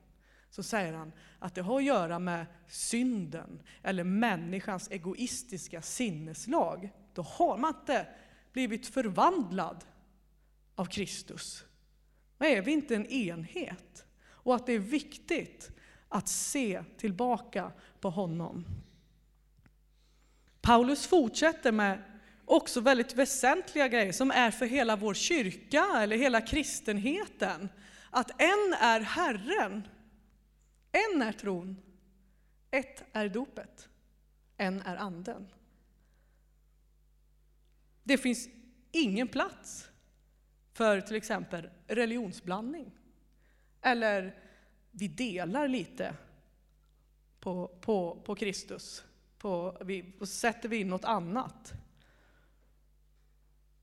så 0.57 0.63
säger 0.63 0.93
han 0.93 1.13
att 1.39 1.55
det 1.55 1.63
har 1.63 1.77
att 1.77 1.85
göra 1.85 2.19
med 2.19 2.47
synden 2.69 3.63
eller 3.83 4.05
människans 4.05 4.91
egoistiska 4.91 5.83
sinneslag. 5.83 6.91
Då 7.15 7.23
har 7.23 7.57
man 7.59 7.75
inte 7.75 8.07
blivit 8.53 8.87
förvandlad 8.87 9.85
av 10.75 10.85
Kristus. 10.85 11.65
Men 12.39 12.49
är 12.49 12.63
vi 12.63 12.73
inte 12.73 12.97
en 12.97 13.07
enhet? 13.07 14.07
Och 14.29 14.55
att 14.55 14.67
det 14.67 14.73
är 14.73 14.79
viktigt 14.79 15.71
att 16.09 16.29
se 16.29 16.85
tillbaka 16.99 17.73
på 18.01 18.11
honom. 18.11 18.67
Paulus 20.61 21.07
fortsätter 21.07 21.73
med 21.73 22.03
också 22.45 22.81
väldigt 22.81 23.15
väsentliga 23.15 23.89
grejer 23.89 24.13
som 24.13 24.31
är 24.31 24.51
för 24.51 24.67
hela 24.67 24.97
vår 24.97 25.15
kyrka 25.15 25.87
eller 25.97 26.17
hela 26.17 26.41
kristenheten. 26.41 27.69
Att 28.11 28.31
en 28.31 28.75
är 28.81 29.01
Herren 29.01 29.89
en 30.97 31.23
är 31.23 31.33
tron, 31.33 31.77
ett 32.71 33.05
är 33.13 33.29
dopet, 33.29 33.89
en 34.57 34.81
är 34.81 34.97
anden. 34.97 35.49
Det 38.03 38.19
finns 38.19 38.49
ingen 38.93 39.29
plats 39.29 39.91
för 40.73 41.01
till 41.01 41.17
exempel 41.17 41.71
religionsblandning. 41.87 42.91
Eller 43.81 44.43
vi 44.91 45.09
delar 45.09 45.69
lite 45.69 46.15
på, 47.41 47.69
på, 47.81 48.23
på 48.25 48.35
Kristus, 48.35 49.05
på, 49.39 49.79
vi, 49.81 50.13
och 50.21 50.29
sätter 50.29 50.69
vi 50.69 50.77
in 50.77 50.89
något 50.89 51.05
annat. 51.05 51.73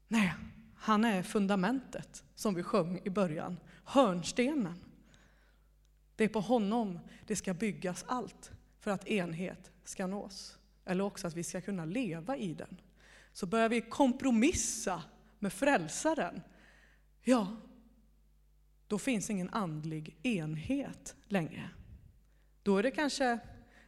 Nej, 0.08 0.34
han 0.76 1.06
är 1.06 1.24
fundamentet 1.24 2.24
som 2.36 2.54
vi 2.54 2.64
sjöng 2.64 3.02
i 3.04 3.10
början, 3.10 3.60
hörnstenen. 3.86 4.93
Det 6.16 6.24
är 6.24 6.28
på 6.28 6.40
honom 6.40 7.00
det 7.28 7.36
ska 7.36 7.54
byggas 7.54 8.06
allt 8.08 8.52
för 8.80 8.92
att 8.92 9.08
enhet 9.08 9.72
ska 9.84 10.08
nås. 10.08 10.58
Eller 10.86 11.04
också 11.04 11.28
att 11.28 11.36
vi 11.36 11.44
ska 11.44 11.62
kunna 11.62 11.86
leva 11.86 12.38
i 12.38 12.54
den. 12.54 12.82
Så 13.34 13.46
börjar 13.46 13.70
vi 13.70 13.82
kompromissa 13.82 15.04
med 15.40 15.54
frälsaren, 15.54 16.42
ja, 17.22 17.58
då 18.88 19.00
finns 19.00 19.30
ingen 19.30 19.50
andlig 19.50 20.18
enhet 20.24 21.16
längre. 21.28 21.70
Då 22.64 22.78
är 22.78 22.84
det 22.84 22.92
kanske 22.92 23.40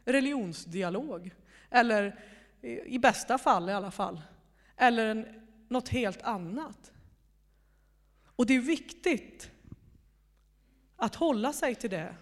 religionsdialog, 0.04 1.30
eller 1.70 2.20
i 2.86 2.98
bästa 2.98 3.38
fall 3.38 3.68
i 3.68 3.72
alla 3.72 3.90
fall, 3.90 4.22
eller 4.76 5.06
en, 5.06 5.26
något 5.68 5.88
helt 5.88 6.22
annat. 6.22 6.92
Och 8.24 8.46
det 8.46 8.54
är 8.54 8.60
viktigt 8.60 9.50
att 10.96 11.14
hålla 11.14 11.52
sig 11.52 11.74
till 11.74 11.90
det. 11.90 12.16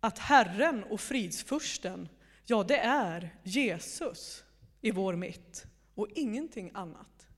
Att 0.00 0.18
Herren 0.18 0.84
och 0.84 1.00
fridsfursten, 1.00 2.08
ja 2.44 2.64
det 2.64 2.78
är 2.78 3.36
Jesus 3.42 4.44
i 4.80 4.90
vår 4.90 5.16
mitt 5.16 5.66
och 5.94 6.08
ingenting 6.14 6.70
annat. 6.74 7.28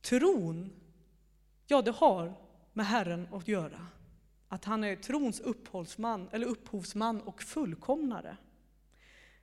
Tron, 0.00 0.70
ja 1.66 1.82
det 1.82 1.90
har 1.90 2.34
med 2.72 2.86
Herren 2.86 3.28
att 3.32 3.48
göra. 3.48 3.86
Att 4.48 4.64
han 4.64 4.84
är 4.84 4.96
trons 4.96 5.40
upphovsman, 5.40 6.28
eller 6.32 6.46
upphovsman 6.46 7.20
och 7.20 7.42
fullkomnare. 7.42 8.36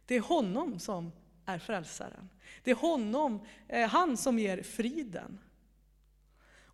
Det 0.06 0.16
är 0.16 0.22
honom 0.22 0.80
som 0.80 1.12
är 1.46 1.60
frälsaren. 1.60 2.30
Det 2.64 2.72
är 2.72 2.76
honom, 2.76 3.46
eh, 3.68 3.90
han 3.90 4.18
som 4.18 4.40
ger 4.40 4.64
friden. 4.64 5.40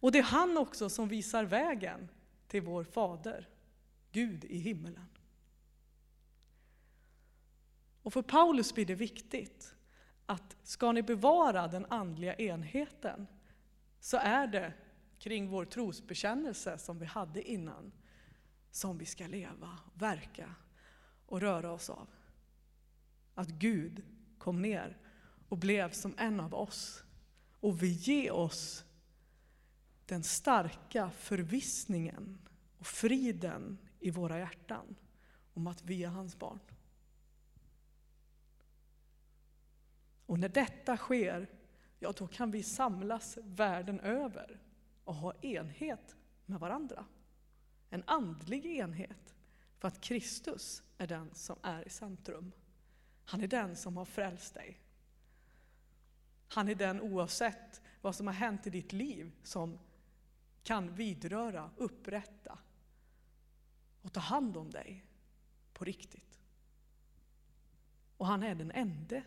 Och 0.04 0.12
det 0.12 0.20
är 0.20 0.24
han 0.24 0.58
också 0.58 0.90
som 0.90 1.08
visar 1.08 1.44
vägen 1.44 2.10
till 2.48 2.62
vår 2.62 2.84
Fader, 2.84 3.50
Gud 4.12 4.46
i 4.46 4.58
himmelen. 4.58 5.08
Och 8.02 8.14
för 8.14 8.22
Paulus 8.22 8.74
blir 8.74 8.86
det 8.86 8.96
viktigt 8.96 9.76
att 10.26 10.58
ska 10.64 10.92
ni 10.92 11.04
bevara 11.04 11.68
den 11.68 11.86
andliga 11.90 12.36
enheten 12.36 13.28
så 14.00 14.18
är 14.18 14.48
det 14.48 14.74
kring 15.20 15.48
vår 15.48 15.66
trosbekännelse 15.66 16.78
som 16.78 17.00
vi 17.00 17.06
hade 17.06 17.50
innan 17.52 17.92
som 18.72 18.98
vi 18.98 19.06
ska 19.06 19.28
leva, 19.28 19.80
verka 19.94 20.56
och 21.26 21.42
röra 21.42 21.72
oss 21.72 21.90
av. 21.90 22.08
Att 23.36 23.50
Gud 23.50 24.04
kom 24.38 24.62
ner 24.62 24.98
och 25.50 25.58
blev 25.58 25.92
som 25.92 26.16
en 26.18 26.40
av 26.40 26.54
oss 26.54 27.04
och 27.60 27.84
vill 27.84 27.94
ge 27.94 28.32
oss 28.32 28.86
den 30.14 30.24
starka 30.24 31.10
förvissningen 31.10 32.38
och 32.78 32.88
friden 32.88 33.78
i 34.00 34.12
våra 34.12 34.40
hjärtan 34.40 34.96
om 35.54 35.68
att 35.68 35.84
vi 35.84 36.04
är 36.04 36.08
hans 36.08 36.40
barn. 36.40 36.60
Och 40.26 40.40
när 40.40 40.50
detta 40.50 40.98
sker, 40.98 41.50
ja 42.00 42.14
då 42.18 42.28
kan 42.28 42.52
vi 42.52 42.64
samlas 42.64 43.38
världen 43.44 44.00
över 44.00 44.60
och 45.04 45.16
ha 45.16 45.34
enhet 45.42 46.16
med 46.46 46.60
varandra. 46.60 47.06
En 47.90 48.04
andlig 48.08 48.66
enhet, 48.66 49.36
för 49.78 49.88
att 49.88 50.02
Kristus 50.02 50.84
är 50.98 51.08
den 51.08 51.34
som 51.34 51.58
är 51.62 51.88
i 51.88 51.90
centrum. 51.90 52.52
Han 53.26 53.42
är 53.42 53.48
den 53.48 53.76
som 53.76 53.98
har 53.98 54.06
frälst 54.06 54.54
dig. 54.54 54.80
Han 56.48 56.70
är 56.70 56.76
den 56.76 57.02
oavsett 57.02 57.82
vad 58.02 58.16
som 58.16 58.28
har 58.28 58.34
hänt 58.34 58.68
i 58.68 58.70
ditt 58.70 58.94
liv 58.94 59.32
som 59.44 59.80
kan 60.64 60.96
vidröra, 60.96 61.72
upprätta 61.78 62.60
och 64.02 64.14
ta 64.14 64.20
hand 64.20 64.58
om 64.58 64.72
dig 64.72 65.06
på 65.74 65.86
riktigt. 65.86 66.40
Och 68.18 68.28
han 68.28 68.44
är 68.44 68.56
den 68.56 68.72
ende. 68.72 69.24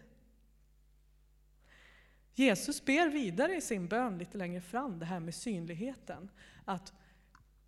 Jesus 2.34 2.84
ber 2.84 3.08
vidare 3.08 3.56
i 3.56 3.60
sin 3.60 3.88
bön 3.88 4.18
lite 4.18 4.38
längre 4.38 4.60
fram, 4.60 4.98
det 4.98 5.04
här 5.04 5.20
med 5.20 5.34
synligheten. 5.34 6.30
Att 6.64 6.92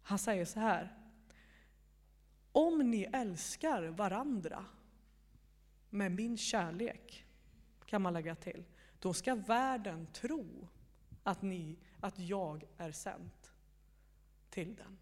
han 0.02 0.18
säger 0.18 0.44
så 0.44 0.60
här. 0.60 0.94
Om 2.52 2.90
ni 2.90 3.02
älskar 3.02 3.82
varandra 3.82 4.64
med 5.90 6.12
min 6.12 6.36
kärlek, 6.36 7.26
kan 7.86 8.02
man 8.02 8.12
lägga 8.12 8.34
till, 8.34 8.64
då 8.98 9.14
ska 9.14 9.34
världen 9.34 10.06
tro 10.12 10.68
att, 11.22 11.42
ni, 11.42 11.78
att 12.00 12.18
jag 12.18 12.64
är 12.78 12.92
sänd 12.92 13.30
till 14.58 14.76
den. 14.76 14.98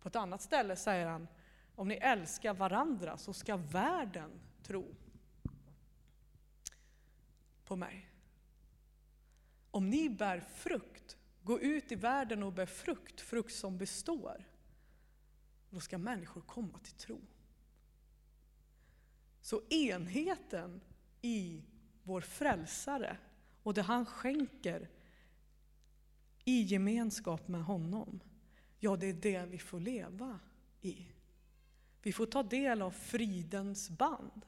På 0.00 0.08
ett 0.08 0.16
annat 0.16 0.42
ställe 0.42 0.76
säger 0.76 1.06
han, 1.06 1.28
om 1.74 1.88
ni 1.88 1.94
älskar 1.94 2.54
varandra 2.54 3.16
så 3.16 3.32
ska 3.32 3.56
världen 3.56 4.30
tro 4.62 4.94
på 7.64 7.76
mig. 7.76 8.10
Om 9.70 9.90
ni 9.90 10.10
bär 10.10 10.40
frukt, 10.40 11.16
gå 11.42 11.60
ut 11.60 11.92
i 11.92 11.94
världen 11.94 12.42
och 12.42 12.52
bär 12.52 12.66
frukt, 12.66 13.20
frukt 13.20 13.54
som 13.54 13.78
består, 13.78 14.44
då 15.70 15.80
ska 15.80 15.98
människor 15.98 16.40
komma 16.40 16.78
till 16.78 16.94
tro. 16.94 17.20
Så 19.40 19.62
enheten 19.70 20.80
i 21.22 21.64
vår 22.02 22.20
frälsare 22.20 23.16
och 23.62 23.74
det 23.74 23.82
han 23.82 24.06
skänker 24.06 24.88
i 26.48 26.62
gemenskap 26.62 27.48
med 27.48 27.64
honom, 27.64 28.20
ja 28.78 28.96
det 28.96 29.06
är 29.06 29.12
det 29.12 29.46
vi 29.46 29.58
får 29.58 29.80
leva 29.80 30.40
i. 30.80 31.06
Vi 32.02 32.12
får 32.12 32.26
ta 32.26 32.42
del 32.42 32.82
av 32.82 32.90
fridens 32.90 33.90
band. 33.90 34.46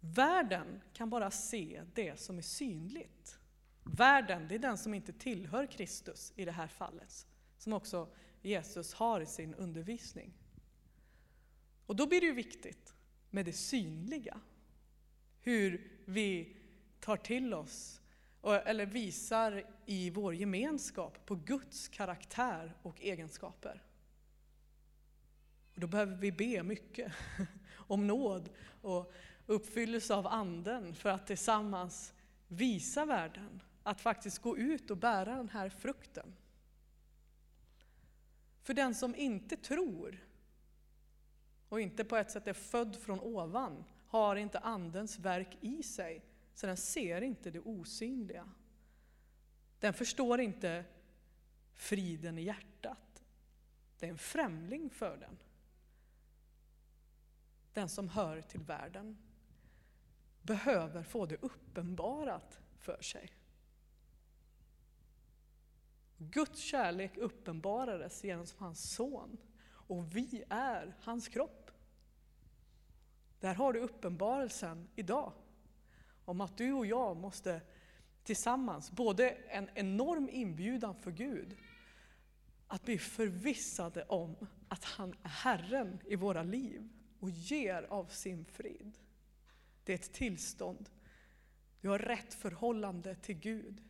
Världen 0.00 0.80
kan 0.92 1.10
bara 1.10 1.30
se 1.30 1.82
det 1.94 2.20
som 2.20 2.38
är 2.38 2.42
synligt. 2.42 3.38
Världen, 3.82 4.48
det 4.48 4.54
är 4.54 4.58
den 4.58 4.78
som 4.78 4.94
inte 4.94 5.12
tillhör 5.12 5.66
Kristus 5.66 6.32
i 6.36 6.44
det 6.44 6.52
här 6.52 6.68
fallet, 6.68 7.26
som 7.58 7.72
också 7.72 8.08
Jesus 8.42 8.94
har 8.94 9.20
i 9.20 9.26
sin 9.26 9.54
undervisning. 9.54 10.34
Och 11.86 11.96
då 11.96 12.06
blir 12.06 12.20
det 12.20 12.26
ju 12.26 12.32
viktigt 12.32 12.94
med 13.30 13.44
det 13.44 13.52
synliga. 13.52 14.40
Hur 15.40 15.90
vi 16.04 16.56
tar 17.00 17.16
till 17.16 17.54
oss, 17.54 18.00
eller 18.42 18.86
visar 18.86 19.64
i 19.86 20.10
vår 20.10 20.34
gemenskap 20.34 21.26
på 21.26 21.34
Guds 21.34 21.88
karaktär 21.88 22.74
och 22.82 23.00
egenskaper. 23.00 23.82
Och 25.74 25.80
då 25.80 25.86
behöver 25.86 26.16
vi 26.16 26.32
be 26.32 26.62
mycket 26.62 27.12
om 27.74 28.06
nåd 28.06 28.50
och 28.82 29.12
uppfyllelse 29.46 30.14
av 30.14 30.26
Anden 30.26 30.94
för 30.94 31.10
att 31.10 31.26
tillsammans 31.26 32.14
visa 32.48 33.04
världen 33.04 33.62
att 33.82 34.00
faktiskt 34.00 34.38
gå 34.38 34.58
ut 34.58 34.90
och 34.90 34.96
bära 34.96 35.34
den 35.34 35.48
här 35.48 35.68
frukten. 35.68 36.34
För 38.62 38.74
den 38.74 38.94
som 38.94 39.14
inte 39.14 39.56
tror 39.56 40.24
och 41.68 41.80
inte 41.80 42.04
på 42.04 42.16
ett 42.16 42.30
sätt 42.30 42.46
är 42.46 42.52
född 42.52 42.96
från 42.96 43.20
ovan 43.20 43.84
har 44.06 44.36
inte 44.36 44.58
Andens 44.58 45.18
verk 45.18 45.58
i 45.60 45.82
sig, 45.82 46.22
så 46.58 46.66
den 46.66 46.76
ser 46.76 47.20
inte 47.22 47.50
det 47.50 47.60
osynliga. 47.60 48.48
Den 49.78 49.94
förstår 49.94 50.40
inte 50.40 50.84
friden 51.74 52.38
i 52.38 52.42
hjärtat. 52.42 53.24
Det 53.98 54.06
är 54.06 54.10
en 54.10 54.18
främling 54.18 54.90
för 54.90 55.16
den. 55.16 55.38
Den 57.72 57.88
som 57.88 58.08
hör 58.08 58.42
till 58.42 58.60
världen 58.60 59.18
behöver 60.42 61.02
få 61.02 61.26
det 61.26 61.36
uppenbarat 61.36 62.60
för 62.78 63.02
sig. 63.02 63.32
Guds 66.16 66.60
kärlek 66.60 67.16
uppenbarades 67.16 68.24
genom 68.24 68.46
hans 68.56 68.90
son 68.90 69.38
och 69.70 70.16
vi 70.16 70.44
är 70.48 70.96
hans 71.00 71.28
kropp. 71.28 71.70
Där 73.40 73.54
har 73.54 73.72
du 73.72 73.80
uppenbarelsen 73.80 74.88
idag 74.94 75.32
om 76.28 76.40
att 76.40 76.56
du 76.56 76.72
och 76.72 76.86
jag 76.86 77.16
måste 77.16 77.60
tillsammans, 78.24 78.90
både 78.90 79.30
en 79.30 79.68
enorm 79.74 80.28
inbjudan 80.28 80.94
för 80.94 81.10
Gud 81.10 81.56
att 82.66 82.84
bli 82.84 82.98
förvissade 82.98 84.04
om 84.04 84.36
att 84.68 84.84
han 84.84 85.14
är 85.22 85.28
Herren 85.28 85.98
i 86.04 86.16
våra 86.16 86.42
liv 86.42 86.88
och 87.20 87.30
ger 87.30 87.82
av 87.82 88.06
sin 88.06 88.44
frid. 88.44 88.98
Det 89.84 89.92
är 89.92 89.94
ett 89.94 90.12
tillstånd. 90.12 90.90
Du 91.80 91.88
har 91.88 91.98
rätt 91.98 92.34
förhållande 92.34 93.14
till 93.14 93.38
Gud. 93.38 93.82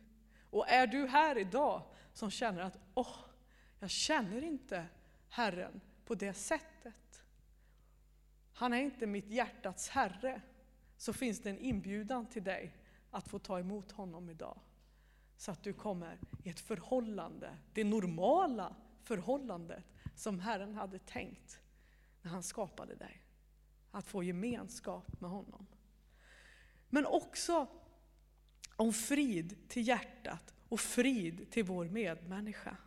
Och 0.49 0.69
är 0.69 0.87
du 0.87 1.07
här 1.07 1.37
idag 1.37 1.83
som 2.13 2.31
känner 2.31 2.61
att 2.61 2.77
åh, 2.93 3.17
jag 3.79 3.89
känner 3.89 4.43
inte 4.43 4.85
Herren 5.29 5.81
på 6.05 6.15
det 6.15 6.33
sättet. 6.33 7.23
Han 8.53 8.73
är 8.73 8.81
inte 8.81 9.07
mitt 9.07 9.27
hjärtats 9.27 9.89
Herre. 9.89 10.41
Så 10.99 11.13
finns 11.13 11.39
det 11.39 11.49
en 11.49 11.59
inbjudan 11.59 12.25
till 12.25 12.43
dig 12.43 12.75
att 13.11 13.27
få 13.27 13.39
ta 13.39 13.59
emot 13.59 13.91
honom 13.91 14.29
idag. 14.29 14.59
Så 15.37 15.51
att 15.51 15.63
du 15.63 15.73
kommer 15.73 16.19
i 16.43 16.49
ett 16.49 16.59
förhållande, 16.59 17.57
det 17.73 17.83
normala 17.83 18.75
förhållandet 19.03 19.83
som 20.15 20.39
Herren 20.39 20.75
hade 20.75 20.99
tänkt 20.99 21.59
när 22.21 22.31
han 22.31 22.43
skapade 22.43 22.95
dig. 22.95 23.21
Att 23.91 24.07
få 24.07 24.23
gemenskap 24.23 25.21
med 25.21 25.29
honom. 25.29 25.67
Men 26.89 27.05
också 27.05 27.67
om 28.75 28.93
frid 28.93 29.69
till 29.69 29.87
hjärtat 29.87 30.53
och 30.69 30.79
frid 30.79 31.51
till 31.51 31.63
vår 31.63 31.85
medmänniska. 31.85 32.77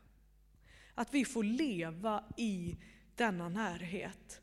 Att 0.95 1.15
vi 1.15 1.25
får 1.25 1.45
leva 1.45 2.25
i 2.37 2.77
denna 3.15 3.49
närhet. 3.49 4.42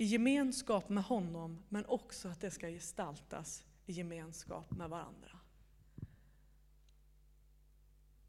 I 0.00 0.04
gemenskap 0.04 0.88
med 0.88 1.04
honom, 1.04 1.62
men 1.68 1.86
också 1.86 2.28
att 2.28 2.40
det 2.40 2.50
ska 2.50 2.68
gestaltas 2.68 3.64
i 3.86 3.92
gemenskap 3.92 4.70
med 4.70 4.90
varandra. 4.90 5.38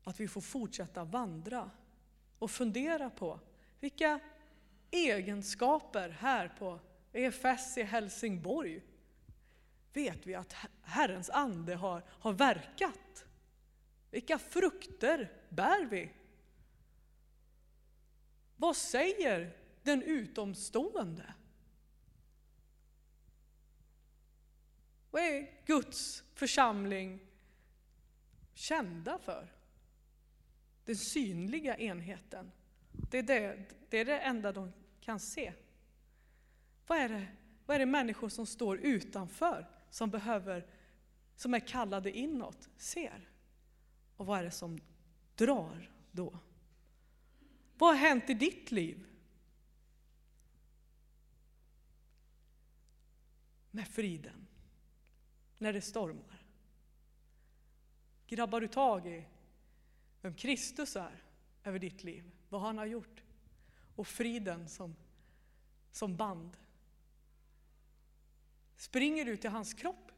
Att 0.04 0.20
vi 0.20 0.28
får 0.28 0.42
fortsätta 0.42 1.04
vandra 1.04 1.72
och 2.40 2.52
fundera 2.52 3.10
på 3.10 3.40
vilka 3.80 4.20
egenskaper 4.92 6.10
här 6.10 6.48
på 6.60 6.80
EFS 7.14 7.78
i 7.78 7.84
Helsingborg 7.84 8.82
vet 9.94 10.28
vi 10.28 10.36
att 10.36 10.56
Herrens 10.82 11.30
ande 11.30 11.76
har, 11.76 12.04
har 12.08 12.34
verkat. 12.34 13.26
Vilka 14.10 14.40
frukter 14.40 15.32
bär 15.50 15.86
vi? 15.86 16.12
Vad 18.58 18.76
säger 18.76 19.58
den 19.84 20.02
utomstående? 20.02 21.34
Vad 25.12 25.22
är 25.22 25.50
Guds 25.66 26.24
församling 26.34 27.20
kända 28.54 29.20
för? 29.20 29.54
Den 30.86 30.96
synliga 30.96 31.78
enheten. 31.78 32.52
Det 32.92 33.18
är 33.18 33.24
det, 33.24 33.66
det 33.90 33.98
är 33.98 34.06
det 34.06 34.20
enda 34.20 34.52
de 34.52 34.74
kan 35.02 35.20
se. 35.20 35.54
Vad 36.88 36.98
är, 36.98 37.10
det, 37.10 37.28
vad 37.66 37.76
är 37.76 37.80
det 37.80 37.86
människor 37.86 38.30
som 38.30 38.46
står 38.46 38.78
utanför, 38.78 39.70
som, 39.90 40.10
behöver, 40.10 40.68
som 41.36 41.54
är 41.54 41.60
kallade 41.60 42.18
inåt, 42.18 42.70
ser? 42.78 43.30
Och 44.16 44.26
vad 44.26 44.40
är 44.40 44.44
det 44.44 44.52
som 44.52 44.80
drar 45.36 45.92
då? 46.12 46.40
Vad 47.78 47.90
har 47.90 47.98
hänt 47.98 48.30
i 48.30 48.34
ditt 48.34 48.72
liv? 48.72 49.08
Med 53.72 53.88
friden, 53.88 54.48
när 55.62 55.74
det 55.74 55.82
stormar. 55.82 56.46
Grabbar 58.28 58.62
du 58.62 58.68
tag 58.68 59.08
i 59.08 59.26
vem 60.22 60.36
Kristus 60.36 60.96
är 60.96 61.24
över 61.64 61.80
ditt 61.80 62.04
liv, 62.04 62.32
vad 62.50 62.62
han 62.62 62.78
har 62.78 62.86
gjort 62.86 63.24
och 63.96 64.08
friden 64.08 64.70
som, 64.70 64.96
som 65.92 66.16
band. 66.16 66.58
Springer 68.76 69.26
du 69.26 69.38
till 69.38 69.50
hans 69.50 69.74
kropp, 69.74 70.12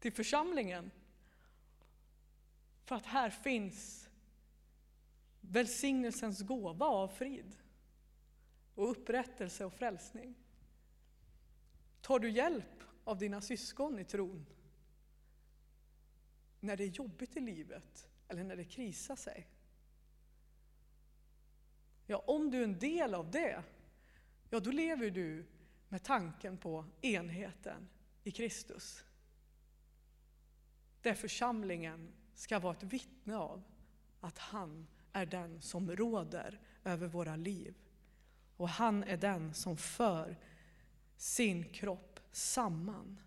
till 0.00 0.12
församlingen, 0.12 0.90
för 2.84 2.96
att 2.96 3.06
här 3.06 3.30
finns 3.30 4.08
välsignelsens 5.40 6.42
gåva 6.42 6.86
av 6.86 7.08
frid 7.08 7.56
och 8.74 8.90
upprättelse 8.90 9.64
och 9.64 9.72
frälsning. 9.72 10.34
Tar 12.00 12.18
du 12.18 12.30
hjälp 12.30 12.82
av 13.04 13.18
dina 13.18 13.40
syskon 13.40 13.98
i 13.98 14.04
tron 14.04 14.46
när 16.60 16.76
det 16.76 16.84
är 16.84 16.88
jobbigt 16.88 17.36
i 17.36 17.40
livet 17.40 18.08
eller 18.28 18.44
när 18.44 18.56
det 18.56 18.64
krisar 18.64 19.16
sig? 19.16 19.48
Ja, 22.06 22.24
om 22.26 22.50
du 22.50 22.58
är 22.58 22.64
en 22.64 22.78
del 22.78 23.14
av 23.14 23.30
det, 23.30 23.62
ja 24.50 24.60
då 24.60 24.70
lever 24.70 25.10
du 25.10 25.46
med 25.88 26.02
tanken 26.02 26.58
på 26.58 26.84
enheten 27.00 27.88
i 28.24 28.30
Kristus. 28.30 29.04
Där 31.02 31.14
församlingen 31.14 32.12
ska 32.34 32.58
vara 32.58 32.76
ett 32.76 32.82
vittne 32.82 33.36
av 33.36 33.62
att 34.20 34.38
han 34.38 34.86
är 35.12 35.26
den 35.26 35.60
som 35.60 35.96
råder 35.96 36.60
över 36.84 37.06
våra 37.06 37.36
liv. 37.36 37.74
Och 38.56 38.68
han 38.68 39.04
är 39.04 39.16
den 39.16 39.54
som 39.54 39.76
för 39.76 40.36
sin 41.16 41.64
kropp 41.64 42.11
samman. 42.32 43.20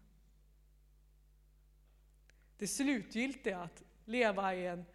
Det 2.58 2.68
slutgiltiga 2.68 3.60
att 3.60 3.84
leva 4.06 4.56
i 4.56 4.68
en, 4.68 4.86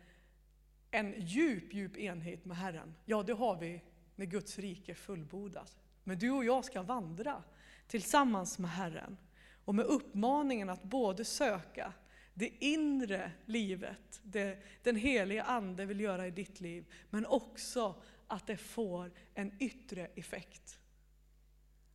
en 0.90 1.14
djup, 1.18 1.74
djup 1.74 1.96
enhet 1.96 2.44
med 2.44 2.56
Herren, 2.56 2.94
ja 3.04 3.22
det 3.22 3.32
har 3.32 3.56
vi 3.56 3.82
när 4.16 4.26
Guds 4.26 4.58
rike 4.58 4.94
fullbordas. 4.94 5.76
Men 6.04 6.18
du 6.18 6.30
och 6.30 6.44
jag 6.44 6.64
ska 6.64 6.82
vandra 6.82 7.42
tillsammans 7.86 8.58
med 8.58 8.70
Herren 8.70 9.16
och 9.64 9.74
med 9.74 9.84
uppmaningen 9.84 10.70
att 10.70 10.82
både 10.82 11.24
söka 11.24 11.92
det 12.34 12.64
inre 12.64 13.32
livet, 13.44 14.20
det 14.22 14.58
den 14.82 14.96
heliga 14.96 15.44
Ande 15.44 15.86
vill 15.86 16.00
göra 16.00 16.26
i 16.26 16.30
ditt 16.30 16.60
liv, 16.60 16.92
men 17.10 17.26
också 17.26 17.94
att 18.26 18.46
det 18.46 18.56
får 18.56 19.10
en 19.34 19.52
yttre 19.58 20.06
effekt. 20.06 20.79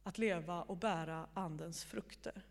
Att 0.05 0.17
leva 0.17 0.61
och 0.61 0.77
bära 0.77 1.27
Andens 1.33 1.83
frukter. 1.83 2.41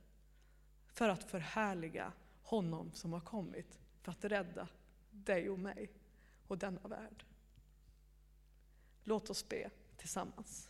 För 0.86 1.08
att 1.08 1.24
förhärliga 1.24 2.12
honom 2.42 2.90
som 2.92 3.12
har 3.12 3.20
kommit 3.20 3.78
för 4.02 4.12
att 4.12 4.24
rädda 4.24 4.68
dig 5.10 5.50
och 5.50 5.58
mig 5.58 5.90
och 6.46 6.58
denna 6.58 6.88
värld. 6.88 7.24
Låt 9.04 9.30
oss 9.30 9.48
be 9.48 9.70
tillsammans. 9.96 10.68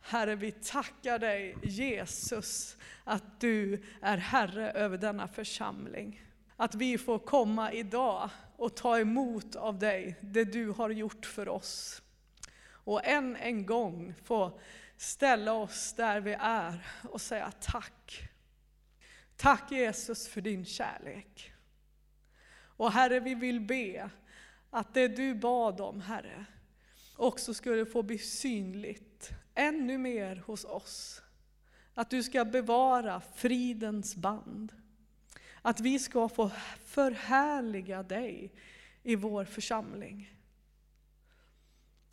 Herre, 0.00 0.34
vi 0.34 0.52
tackar 0.52 1.18
dig 1.18 1.56
Jesus 1.62 2.76
att 3.04 3.40
du 3.40 3.82
är 4.02 4.16
Herre 4.16 4.70
över 4.70 4.98
denna 4.98 5.28
församling. 5.28 6.22
Att 6.56 6.74
vi 6.74 6.98
får 6.98 7.18
komma 7.18 7.72
idag 7.72 8.30
och 8.56 8.76
ta 8.76 8.98
emot 8.98 9.56
av 9.56 9.78
dig 9.78 10.16
det 10.20 10.44
du 10.44 10.70
har 10.70 10.90
gjort 10.90 11.26
för 11.26 11.48
oss. 11.48 12.02
Och 12.66 13.06
än 13.06 13.36
en 13.36 13.66
gång 13.66 14.14
få 14.24 14.60
ställa 14.98 15.52
oss 15.52 15.92
där 15.92 16.20
vi 16.20 16.36
är 16.40 16.86
och 17.10 17.20
säga 17.20 17.52
tack. 17.60 18.28
Tack 19.36 19.72
Jesus 19.72 20.28
för 20.28 20.40
din 20.40 20.64
kärlek. 20.64 21.52
Och 22.60 22.92
Herre, 22.92 23.20
vi 23.20 23.34
vill 23.34 23.60
be 23.60 24.10
att 24.70 24.94
det 24.94 25.08
du 25.08 25.34
bad 25.34 25.80
om, 25.80 26.00
Herre, 26.00 26.44
också 27.16 27.54
skulle 27.54 27.86
få 27.86 28.02
bli 28.02 28.18
synligt 28.18 29.30
ännu 29.54 29.98
mer 29.98 30.36
hos 30.46 30.64
oss. 30.64 31.22
Att 31.94 32.10
du 32.10 32.22
ska 32.22 32.44
bevara 32.44 33.20
fridens 33.20 34.16
band. 34.16 34.72
Att 35.62 35.80
vi 35.80 35.98
ska 35.98 36.28
få 36.28 36.50
förhärliga 36.84 38.02
dig 38.02 38.52
i 39.02 39.16
vår 39.16 39.44
församling. 39.44 40.34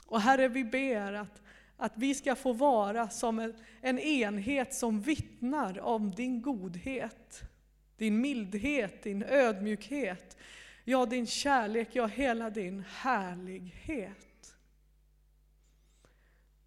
Och 0.06 0.22
Herre, 0.22 0.48
vi 0.48 0.64
ber 0.64 1.14
att, 1.14 1.42
att 1.78 1.94
vi 1.96 2.16
ska 2.16 2.36
få 2.36 2.54
vara 2.54 3.10
som 3.10 3.40
en, 3.40 3.54
en 3.82 4.00
enhet 4.00 4.74
som 4.74 5.02
vittnar 5.02 5.80
om 5.80 6.12
din 6.12 6.42
godhet, 6.42 7.42
din 7.98 8.22
mildhet, 8.22 9.04
din 9.04 9.24
ödmjukhet, 9.24 10.38
ja 10.84 11.06
din 11.06 11.28
kärlek, 11.28 11.90
ja 11.92 12.06
hela 12.06 12.50
din 12.50 12.84
härlighet. 12.90 14.56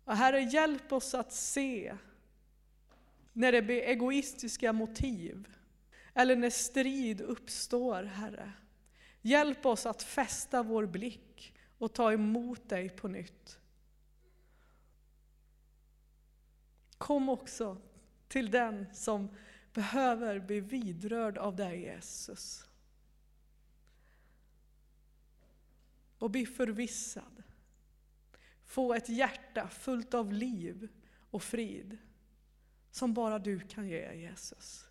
Och 0.04 0.16
Herre, 0.16 0.40
hjälp 0.40 0.92
oss 0.92 1.14
att 1.14 1.32
se 1.32 1.96
när 3.32 3.52
det 3.52 3.62
blir 3.62 3.82
egoistiska 3.82 4.72
motiv 4.72 5.48
eller 6.14 6.36
när 6.36 6.50
strid 6.50 7.20
uppstår, 7.20 8.02
Herre. 8.02 8.52
Hjälp 9.22 9.66
oss 9.66 9.86
att 9.86 10.02
fästa 10.02 10.62
vår 10.62 10.86
blick 10.86 11.54
och 11.78 11.92
ta 11.92 12.12
emot 12.12 12.68
dig 12.68 12.88
på 12.88 13.08
nytt. 13.08 13.57
Kom 16.98 17.28
också 17.28 17.80
till 18.28 18.50
den 18.50 18.94
som 18.94 19.28
behöver 19.72 20.40
bli 20.40 20.60
vidrörd 20.60 21.38
av 21.38 21.56
dig, 21.56 21.80
Jesus. 21.80 22.64
Och 26.18 26.30
bli 26.30 26.46
förvissad. 26.46 27.42
Få 28.64 28.94
ett 28.94 29.08
hjärta 29.08 29.68
fullt 29.68 30.14
av 30.14 30.32
liv 30.32 30.88
och 31.30 31.42
frid 31.42 31.98
som 32.90 33.14
bara 33.14 33.38
du 33.38 33.60
kan 33.60 33.88
ge, 33.88 34.12
Jesus. 34.12 34.86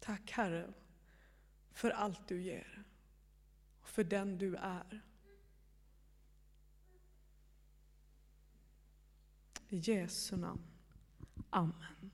Tack 0.00 0.30
Herre 0.30 0.72
för 1.72 1.90
allt 1.90 2.28
du 2.28 2.42
ger 2.42 2.84
och 3.80 3.88
för 3.88 4.04
den 4.04 4.38
du 4.38 4.56
är. 4.56 5.02
I 9.74 9.80
Jesu 9.80 10.36
namn. 10.36 10.60
Amen. 11.52 12.13